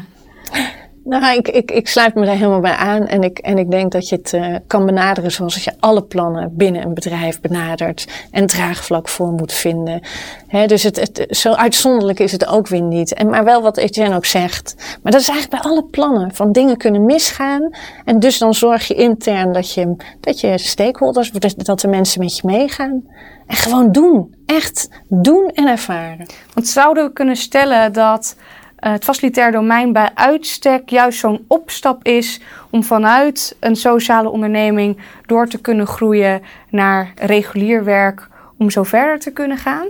Nou, 1.03 1.37
ik, 1.37 1.47
ik, 1.47 1.71
ik 1.71 1.87
sluit 1.87 2.15
me 2.15 2.25
daar 2.25 2.35
helemaal 2.35 2.59
bij 2.59 2.75
aan. 2.75 3.07
En 3.07 3.23
ik, 3.23 3.37
en 3.37 3.57
ik 3.57 3.71
denk 3.71 3.91
dat 3.91 4.09
je 4.09 4.15
het 4.15 4.33
uh, 4.33 4.55
kan 4.67 4.85
benaderen 4.85 5.31
zoals 5.31 5.63
je 5.63 5.73
alle 5.79 6.03
plannen 6.03 6.55
binnen 6.55 6.85
een 6.85 6.93
bedrijf 6.93 7.41
benadert. 7.41 8.07
En 8.31 8.47
draagvlak 8.47 9.07
voor 9.09 9.31
moet 9.31 9.53
vinden. 9.53 10.01
He, 10.47 10.65
dus 10.65 10.83
het, 10.83 10.95
het, 10.95 11.25
zo 11.29 11.53
uitzonderlijk 11.53 12.19
is 12.19 12.31
het 12.31 12.47
ook 12.47 12.67
weer 12.67 12.81
niet. 12.81 13.13
En, 13.13 13.29
maar 13.29 13.43
wel 13.43 13.61
wat 13.61 13.77
Etienne 13.77 14.15
ook 14.15 14.25
zegt. 14.25 14.75
Maar 15.03 15.11
dat 15.11 15.21
is 15.21 15.29
eigenlijk 15.29 15.61
bij 15.61 15.71
alle 15.71 15.83
plannen. 15.83 16.33
Van 16.33 16.51
dingen 16.51 16.77
kunnen 16.77 17.05
misgaan. 17.05 17.69
En 18.05 18.19
dus 18.19 18.37
dan 18.37 18.53
zorg 18.53 18.87
je 18.87 18.93
intern 18.93 19.53
dat 19.53 19.73
je, 19.73 19.95
dat 20.19 20.39
je 20.39 20.57
stakeholders, 20.57 21.31
dat 21.31 21.79
de 21.79 21.87
mensen 21.87 22.19
met 22.21 22.37
je 22.37 22.47
meegaan. 22.47 23.03
En 23.47 23.55
gewoon 23.55 23.91
doen. 23.91 24.35
Echt 24.45 24.89
doen 25.07 25.51
en 25.53 25.67
ervaren. 25.67 26.25
Want 26.53 26.67
zouden 26.67 27.05
we 27.05 27.13
kunnen 27.13 27.35
stellen 27.35 27.93
dat 27.93 28.35
uh, 28.79 28.91
het 28.91 29.03
facilitair 29.03 29.51
domein 29.51 29.93
bij 29.93 30.09
uitstek 30.13 30.89
juist 30.89 31.19
zo'n 31.19 31.45
opstap 31.47 32.03
is 32.03 32.41
om 32.69 32.83
vanuit 32.83 33.55
een 33.59 33.75
sociale 33.75 34.29
onderneming 34.29 34.97
door 35.25 35.47
te 35.47 35.61
kunnen 35.61 35.87
groeien 35.87 36.41
naar 36.69 37.11
regulier 37.15 37.83
werk 37.83 38.27
om 38.57 38.69
zo 38.69 38.83
verder 38.83 39.19
te 39.19 39.31
kunnen 39.31 39.57
gaan? 39.57 39.87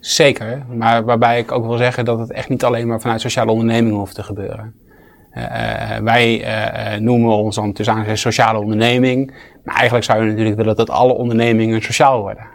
Zeker, 0.00 0.62
maar 0.74 1.04
waarbij 1.04 1.38
ik 1.38 1.52
ook 1.52 1.66
wil 1.66 1.76
zeggen 1.76 2.04
dat 2.04 2.18
het 2.18 2.32
echt 2.32 2.48
niet 2.48 2.64
alleen 2.64 2.86
maar 2.86 3.00
vanuit 3.00 3.20
sociale 3.20 3.50
ondernemingen 3.50 3.98
hoeft 3.98 4.14
te 4.14 4.22
gebeuren. 4.22 4.74
Uh, 5.34 5.96
wij 5.96 6.40
uh, 6.40 7.00
noemen 7.00 7.30
ons 7.30 7.54
dan 7.54 7.72
tussen 7.72 8.08
een 8.08 8.18
sociale 8.18 8.58
onderneming, 8.58 9.34
maar 9.64 9.74
eigenlijk 9.74 10.04
zou 10.04 10.20
je 10.20 10.28
natuurlijk 10.28 10.56
willen 10.56 10.76
dat 10.76 10.90
alle 10.90 11.12
ondernemingen 11.12 11.82
sociaal 11.82 12.20
worden. 12.20 12.46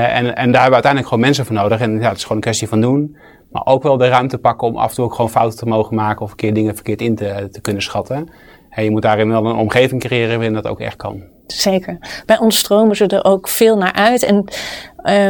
En, 0.00 0.24
en 0.26 0.34
daar 0.34 0.34
hebben 0.34 0.52
we 0.52 0.60
uiteindelijk 0.60 1.06
gewoon 1.06 1.20
mensen 1.20 1.46
voor 1.46 1.54
nodig 1.54 1.80
en 1.80 2.00
ja, 2.00 2.08
het 2.08 2.16
is 2.16 2.22
gewoon 2.22 2.36
een 2.36 2.42
kwestie 2.42 2.68
van 2.68 2.80
doen. 2.80 3.16
Maar 3.50 3.66
ook 3.66 3.82
wel 3.82 3.96
de 3.96 4.08
ruimte 4.08 4.38
pakken 4.38 4.68
om 4.68 4.76
af 4.76 4.88
en 4.88 4.94
toe 4.94 5.04
ook 5.04 5.14
gewoon 5.14 5.30
fouten 5.30 5.58
te 5.58 5.66
mogen 5.66 5.96
maken 5.96 6.22
of 6.22 6.30
een 6.30 6.36
keer 6.36 6.54
dingen 6.54 6.74
verkeerd 6.74 7.00
in 7.00 7.16
te, 7.16 7.48
te 7.52 7.60
kunnen 7.60 7.82
schatten. 7.82 8.30
En 8.70 8.84
je 8.84 8.90
moet 8.90 9.02
daarin 9.02 9.28
wel 9.28 9.46
een 9.46 9.56
omgeving 9.56 10.00
creëren 10.00 10.36
waarin 10.36 10.54
dat 10.54 10.66
ook 10.66 10.80
echt 10.80 10.96
kan. 10.96 11.22
Zeker. 11.46 11.98
Bij 12.26 12.38
ons 12.38 12.58
stromen 12.58 12.96
ze 12.96 13.06
er 13.06 13.24
ook 13.24 13.48
veel 13.48 13.76
naar 13.76 13.92
uit. 13.92 14.22
En 14.22 14.44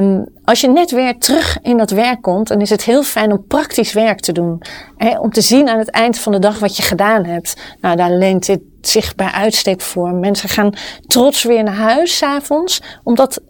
um, 0.02 0.26
als 0.44 0.60
je 0.60 0.68
net 0.68 0.90
weer 0.90 1.18
terug 1.18 1.58
in 1.62 1.76
dat 1.76 1.90
werk 1.90 2.22
komt, 2.22 2.48
dan 2.48 2.60
is 2.60 2.70
het 2.70 2.84
heel 2.84 3.02
fijn 3.02 3.32
om 3.32 3.46
praktisch 3.46 3.92
werk 3.92 4.20
te 4.20 4.32
doen. 4.32 4.62
Hè, 4.96 5.18
om 5.18 5.30
te 5.30 5.40
zien 5.40 5.68
aan 5.68 5.78
het 5.78 5.90
eind 5.90 6.18
van 6.18 6.32
de 6.32 6.38
dag 6.38 6.58
wat 6.58 6.76
je 6.76 6.82
gedaan 6.82 7.24
hebt. 7.24 7.56
Nou, 7.80 7.96
daar 7.96 8.10
leent 8.10 8.46
dit 8.46 8.60
zich 8.80 9.14
bij 9.14 9.30
uitstek 9.30 9.80
voor. 9.80 10.14
Mensen 10.14 10.48
gaan 10.48 10.74
trots 11.06 11.42
weer 11.42 11.62
naar 11.62 11.74
huis 11.74 12.16
s'avonds, 12.16 12.82
omdat 13.02 13.42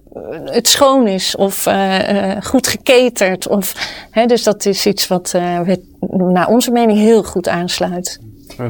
het 0.45 0.67
schoon 0.67 1.07
is 1.07 1.35
of 1.35 1.65
uh, 1.65 2.31
goed 2.43 2.67
geketerd. 2.67 3.47
Of, 3.47 3.73
hè, 4.11 4.25
dus 4.25 4.43
dat 4.43 4.65
is 4.65 4.85
iets 4.85 5.07
wat 5.07 5.33
uh, 5.35 5.59
naar 6.09 6.47
onze 6.47 6.71
mening 6.71 6.97
heel 6.97 7.23
goed 7.23 7.47
aansluit. 7.47 8.21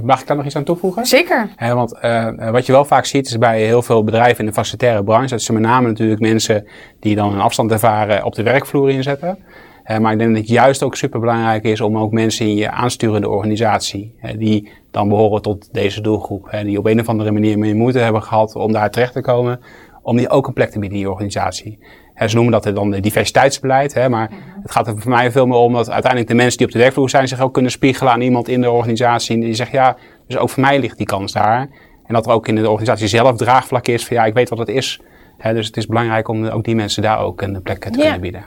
Mag 0.03 0.21
ik 0.21 0.27
daar 0.27 0.37
nog 0.37 0.45
iets 0.45 0.55
aan 0.55 0.63
toevoegen? 0.63 1.05
Zeker. 1.05 1.49
Want 1.59 1.95
uh, 2.01 2.49
wat 2.51 2.65
je 2.65 2.71
wel 2.71 2.85
vaak 2.85 3.05
ziet 3.05 3.27
is 3.27 3.37
bij 3.37 3.65
heel 3.65 3.81
veel 3.81 4.03
bedrijven 4.03 4.39
in 4.39 4.45
de 4.45 4.53
facilitaire 4.53 5.03
branche, 5.03 5.29
dat 5.29 5.41
ze 5.41 5.53
met 5.53 5.61
name 5.61 5.87
natuurlijk 5.87 6.21
mensen 6.21 6.67
die 6.99 7.15
dan 7.15 7.33
een 7.33 7.39
afstand 7.39 7.71
ervaren 7.71 8.23
op 8.23 8.35
de 8.35 8.43
werkvloer 8.43 8.89
inzetten. 8.89 9.37
Uh, 9.85 9.97
maar 9.97 10.11
ik 10.11 10.17
denk 10.17 10.29
dat 10.29 10.39
het 10.39 10.49
juist 10.49 10.83
ook 10.83 10.95
super 10.95 11.19
belangrijk 11.19 11.63
is 11.63 11.81
om 11.81 11.97
ook 11.97 12.11
mensen 12.11 12.45
in 12.45 12.55
je 12.55 12.71
aansturende 12.71 13.29
organisatie, 13.29 14.15
uh, 14.23 14.31
die 14.37 14.71
dan 14.91 15.09
behoren 15.09 15.41
tot 15.41 15.69
deze 15.71 16.01
doelgroep, 16.01 16.57
die 16.63 16.77
op 16.77 16.85
een 16.85 16.99
of 16.99 17.09
andere 17.09 17.31
manier 17.31 17.57
meer 17.57 17.75
moeite 17.75 17.99
hebben 17.99 18.23
gehad 18.23 18.55
om 18.55 18.71
daar 18.71 18.91
terecht 18.91 19.13
te 19.13 19.21
komen, 19.21 19.59
om 20.03 20.17
die 20.17 20.29
ook 20.29 20.47
een 20.47 20.53
plek 20.53 20.69
te 20.69 20.79
bieden 20.79 20.97
in 20.97 21.03
je 21.03 21.11
organisatie. 21.11 21.79
He, 22.13 22.27
ze 22.27 22.35
noemen 22.35 22.61
dat 22.61 22.75
dan 22.75 22.91
de 22.91 22.99
diversiteitsbeleid, 22.99 23.93
hè, 23.93 24.09
maar 24.09 24.29
het 24.61 24.71
gaat 24.71 24.87
er 24.87 24.99
voor 24.99 25.11
mij 25.11 25.31
veel 25.31 25.45
meer 25.45 25.57
om 25.57 25.73
dat 25.73 25.89
uiteindelijk 25.89 26.31
de 26.31 26.37
mensen 26.37 26.57
die 26.57 26.67
op 26.67 26.73
de 26.73 26.79
werkvloer 26.79 27.09
zijn 27.09 27.27
zich 27.27 27.41
ook 27.41 27.53
kunnen 27.53 27.71
spiegelen 27.71 28.13
aan 28.13 28.21
iemand 28.21 28.47
in 28.47 28.61
de 28.61 28.71
organisatie. 28.71 29.39
Die 29.39 29.53
zegt, 29.53 29.71
ja, 29.71 29.95
dus 30.27 30.37
ook 30.37 30.49
voor 30.49 30.63
mij 30.63 30.79
ligt 30.79 30.97
die 30.97 31.05
kans 31.05 31.31
daar. 31.31 31.69
En 32.05 32.13
dat 32.13 32.25
er 32.25 32.31
ook 32.31 32.47
in 32.47 32.55
de 32.55 32.69
organisatie 32.69 33.07
zelf 33.07 33.37
draagvlak 33.37 33.87
is 33.87 34.05
van, 34.05 34.15
ja, 34.15 34.25
ik 34.25 34.33
weet 34.33 34.49
wat 34.49 34.59
het 34.59 34.67
is. 34.67 35.01
He, 35.37 35.53
dus 35.53 35.67
het 35.67 35.77
is 35.77 35.85
belangrijk 35.85 36.27
om 36.27 36.47
ook 36.47 36.63
die 36.63 36.75
mensen 36.75 37.01
daar 37.01 37.19
ook 37.19 37.41
een 37.41 37.61
plek 37.61 37.83
te 37.83 37.89
kunnen 37.89 38.21
bieden. 38.21 38.43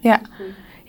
Ja. 0.00 0.20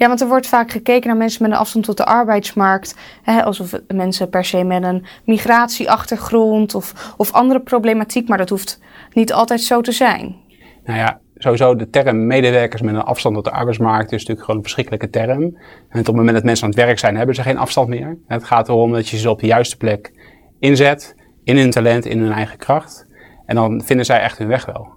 Ja, 0.01 0.07
want 0.07 0.21
er 0.21 0.27
wordt 0.27 0.47
vaak 0.47 0.71
gekeken 0.71 1.07
naar 1.07 1.17
mensen 1.17 1.43
met 1.43 1.51
een 1.51 1.57
afstand 1.57 1.85
tot 1.85 1.97
de 1.97 2.05
arbeidsmarkt. 2.05 2.95
Hè, 3.23 3.43
alsof 3.43 3.79
mensen 3.87 4.29
per 4.29 4.45
se 4.45 4.63
met 4.63 4.83
een 4.83 5.05
migratieachtergrond 5.25 6.75
of, 6.75 7.13
of 7.17 7.31
andere 7.31 7.59
problematiek. 7.59 8.27
Maar 8.27 8.37
dat 8.37 8.49
hoeft 8.49 8.79
niet 9.13 9.33
altijd 9.33 9.61
zo 9.61 9.81
te 9.81 9.91
zijn. 9.91 10.35
Nou 10.83 10.99
ja, 10.99 11.19
sowieso 11.35 11.75
de 11.75 11.89
term 11.89 12.27
medewerkers 12.27 12.81
met 12.81 12.95
een 12.95 13.01
afstand 13.01 13.35
tot 13.35 13.43
de 13.43 13.51
arbeidsmarkt 13.51 14.11
is 14.11 14.19
natuurlijk 14.19 14.39
gewoon 14.39 14.55
een 14.55 14.63
verschrikkelijke 14.63 15.09
term. 15.09 15.41
En 15.89 15.99
op 15.99 16.05
het 16.05 16.15
moment 16.15 16.35
dat 16.35 16.43
mensen 16.43 16.63
aan 16.63 16.71
het 16.71 16.79
werk 16.79 16.99
zijn, 16.99 17.17
hebben 17.17 17.35
ze 17.35 17.41
geen 17.41 17.57
afstand 17.57 17.87
meer. 17.87 18.17
Het 18.27 18.43
gaat 18.43 18.67
erom 18.67 18.91
dat 18.91 19.09
je 19.09 19.17
ze 19.17 19.29
op 19.29 19.39
de 19.39 19.47
juiste 19.47 19.77
plek 19.77 20.11
inzet, 20.59 21.15
in 21.43 21.57
hun 21.57 21.71
talent, 21.71 22.05
in 22.05 22.19
hun 22.19 22.31
eigen 22.31 22.57
kracht. 22.57 23.07
En 23.45 23.55
dan 23.55 23.81
vinden 23.85 24.05
zij 24.05 24.19
echt 24.19 24.37
hun 24.37 24.47
weg 24.47 24.65
wel. 24.65 24.87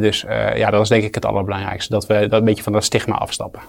dus 0.00 0.24
uh, 0.24 0.56
ja, 0.56 0.70
dat 0.70 0.82
is 0.82 0.88
denk 0.88 1.02
ik 1.02 1.14
het 1.14 1.24
allerbelangrijkste. 1.24 1.92
Dat 1.92 2.06
we 2.06 2.28
dat 2.28 2.38
een 2.38 2.44
beetje 2.44 2.62
van 2.62 2.72
dat 2.72 2.84
stigma 2.84 3.14
afstappen. 3.14 3.60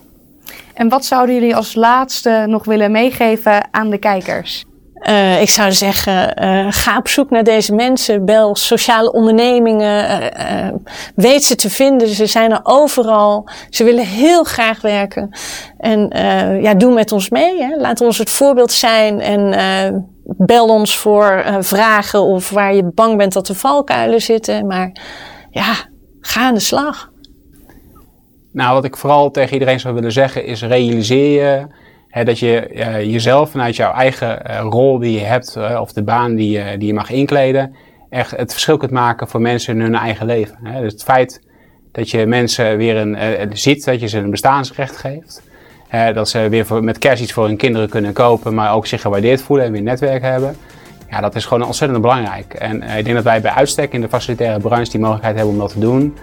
En 0.73 0.89
wat 0.89 1.05
zouden 1.05 1.35
jullie 1.35 1.55
als 1.55 1.75
laatste 1.75 2.43
nog 2.47 2.65
willen 2.65 2.91
meegeven 2.91 3.73
aan 3.73 3.89
de 3.89 3.97
kijkers? 3.97 4.65
Uh, 5.01 5.41
ik 5.41 5.49
zou 5.49 5.71
zeggen, 5.71 6.43
uh, 6.43 6.67
ga 6.69 6.97
op 6.97 7.07
zoek 7.07 7.29
naar 7.29 7.43
deze 7.43 7.73
mensen. 7.75 8.25
Bel 8.25 8.55
sociale 8.55 9.11
ondernemingen. 9.11 10.21
Uh, 10.39 10.67
weet 11.15 11.43
ze 11.43 11.55
te 11.55 11.69
vinden. 11.69 12.07
Ze 12.07 12.25
zijn 12.25 12.51
er 12.51 12.59
overal. 12.63 13.49
Ze 13.69 13.83
willen 13.83 14.05
heel 14.05 14.43
graag 14.43 14.81
werken. 14.81 15.29
En 15.77 16.09
ja, 16.61 16.73
doe 16.73 16.93
met 16.93 17.11
ons 17.11 17.29
mee. 17.29 17.61
Hè. 17.61 17.75
Laat 17.75 18.01
ons 18.01 18.17
het 18.17 18.29
voorbeeld 18.29 18.71
zijn. 18.71 19.19
En 19.19 20.09
bel 20.23 20.67
ons 20.67 20.97
voor 20.97 21.45
vragen 21.59 22.21
of 22.21 22.49
waar 22.49 22.75
je 22.75 22.91
bang 22.93 23.17
bent 23.17 23.33
dat 23.33 23.47
er 23.47 23.55
valkuilen 23.55 24.21
zitten. 24.21 24.67
Maar 24.67 24.91
ja, 25.49 25.73
ga 26.19 26.41
aan 26.41 26.53
de 26.53 26.59
slag. 26.59 27.09
Nou, 28.51 28.73
wat 28.73 28.85
ik 28.85 28.97
vooral 28.97 29.31
tegen 29.31 29.53
iedereen 29.53 29.79
zou 29.79 29.93
willen 29.93 30.11
zeggen 30.11 30.45
is 30.45 30.63
realiseer 30.63 31.41
je 31.41 31.67
dat 32.11 32.39
je 32.39 32.69
uh, 32.73 33.03
jezelf 33.03 33.51
vanuit 33.51 33.75
jouw 33.75 33.93
eigen 33.93 34.41
uh, 34.49 34.59
rol 34.59 34.99
die 34.99 35.19
je 35.19 35.25
hebt, 35.25 35.55
uh, 35.57 35.77
of 35.81 35.93
de 35.93 36.03
baan 36.03 36.35
die, 36.35 36.51
je 36.51 36.77
die 36.77 36.87
je 36.87 36.93
mag 36.93 37.09
inkleden, 37.09 37.75
echt 38.09 38.31
het 38.31 38.51
verschil 38.51 38.77
kunt 38.77 38.91
maken 38.91 39.27
voor 39.27 39.41
mensen 39.41 39.75
in 39.75 39.81
hun 39.81 39.95
eigen 39.95 40.25
leven. 40.25 40.57
Dus 40.81 40.91
het 40.91 41.03
feit 41.03 41.41
dat 41.91 42.09
je 42.09 42.25
mensen 42.25 42.77
weer 42.77 42.97
een, 42.97 43.17
ziet, 43.53 43.85
dat 43.85 43.99
je 43.99 44.07
ze 44.07 44.17
een 44.17 44.29
bestaansrecht 44.29 44.97
geeft. 44.97 45.41
dat 46.13 46.29
ze 46.29 46.49
weer 46.49 46.65
voor, 46.65 46.83
met 46.83 46.97
kerst 46.97 47.23
iets 47.23 47.33
voor 47.33 47.45
hun 47.45 47.57
kinderen 47.57 47.89
kunnen 47.89 48.13
kopen, 48.13 48.53
maar 48.53 48.73
ook 48.73 48.87
zich 48.87 49.01
gewaardeerd 49.01 49.41
voelen 49.41 49.65
en 49.65 49.71
weer 49.71 49.81
netwerk 49.81 50.21
hebben. 50.21 50.55
Ja, 51.09 51.21
dat 51.21 51.35
is 51.35 51.45
gewoon 51.45 51.65
ontzettend 51.65 52.01
belangrijk. 52.01 52.53
En 52.53 52.81
ik 52.81 53.03
denk 53.03 53.15
dat 53.15 53.23
wij 53.23 53.41
bij 53.41 53.51
uitstek 53.51 53.93
in 53.93 54.01
de 54.01 54.09
facilitaire 54.09 54.59
branche 54.59 54.91
die 54.91 54.99
mogelijkheid 54.99 55.35
hebben 55.35 55.53
om 55.53 55.59
dat 55.59 55.71
te 55.71 55.79
doen. 55.79 56.17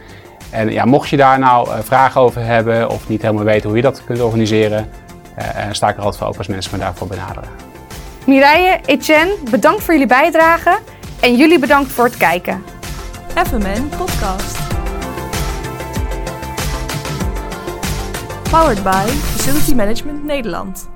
En 0.50 0.72
ja, 0.72 0.84
mocht 0.84 1.08
je 1.08 1.16
daar 1.16 1.38
nou 1.38 1.68
vragen 1.82 2.20
over 2.20 2.44
hebben 2.44 2.90
of 2.90 3.08
niet 3.08 3.22
helemaal 3.22 3.44
weten 3.44 3.68
hoe 3.68 3.76
je 3.76 3.82
dat 3.82 4.04
kunt 4.04 4.20
organiseren, 4.20 4.88
en 5.38 5.74
sta 5.74 5.88
ik 5.88 5.96
er 5.96 6.02
altijd 6.02 6.16
voor 6.18 6.26
open 6.26 6.38
als 6.38 6.48
mensen 6.48 6.72
me 6.72 6.84
daarvoor 6.84 7.06
benaderen. 7.06 7.50
Mireille, 8.26 8.80
Etienne, 8.84 9.34
bedankt 9.50 9.82
voor 9.82 9.92
jullie 9.92 10.08
bijdrage. 10.08 10.78
En 11.20 11.36
jullie 11.36 11.58
bedankt 11.58 11.90
voor 11.90 12.04
het 12.04 12.16
kijken. 12.16 12.64
FMN 13.34 13.88
Podcast. 13.96 14.58
Powered 18.50 18.82
by 18.82 19.06
Facility 19.06 19.74
Management 19.74 20.24
Nederland. 20.24 20.88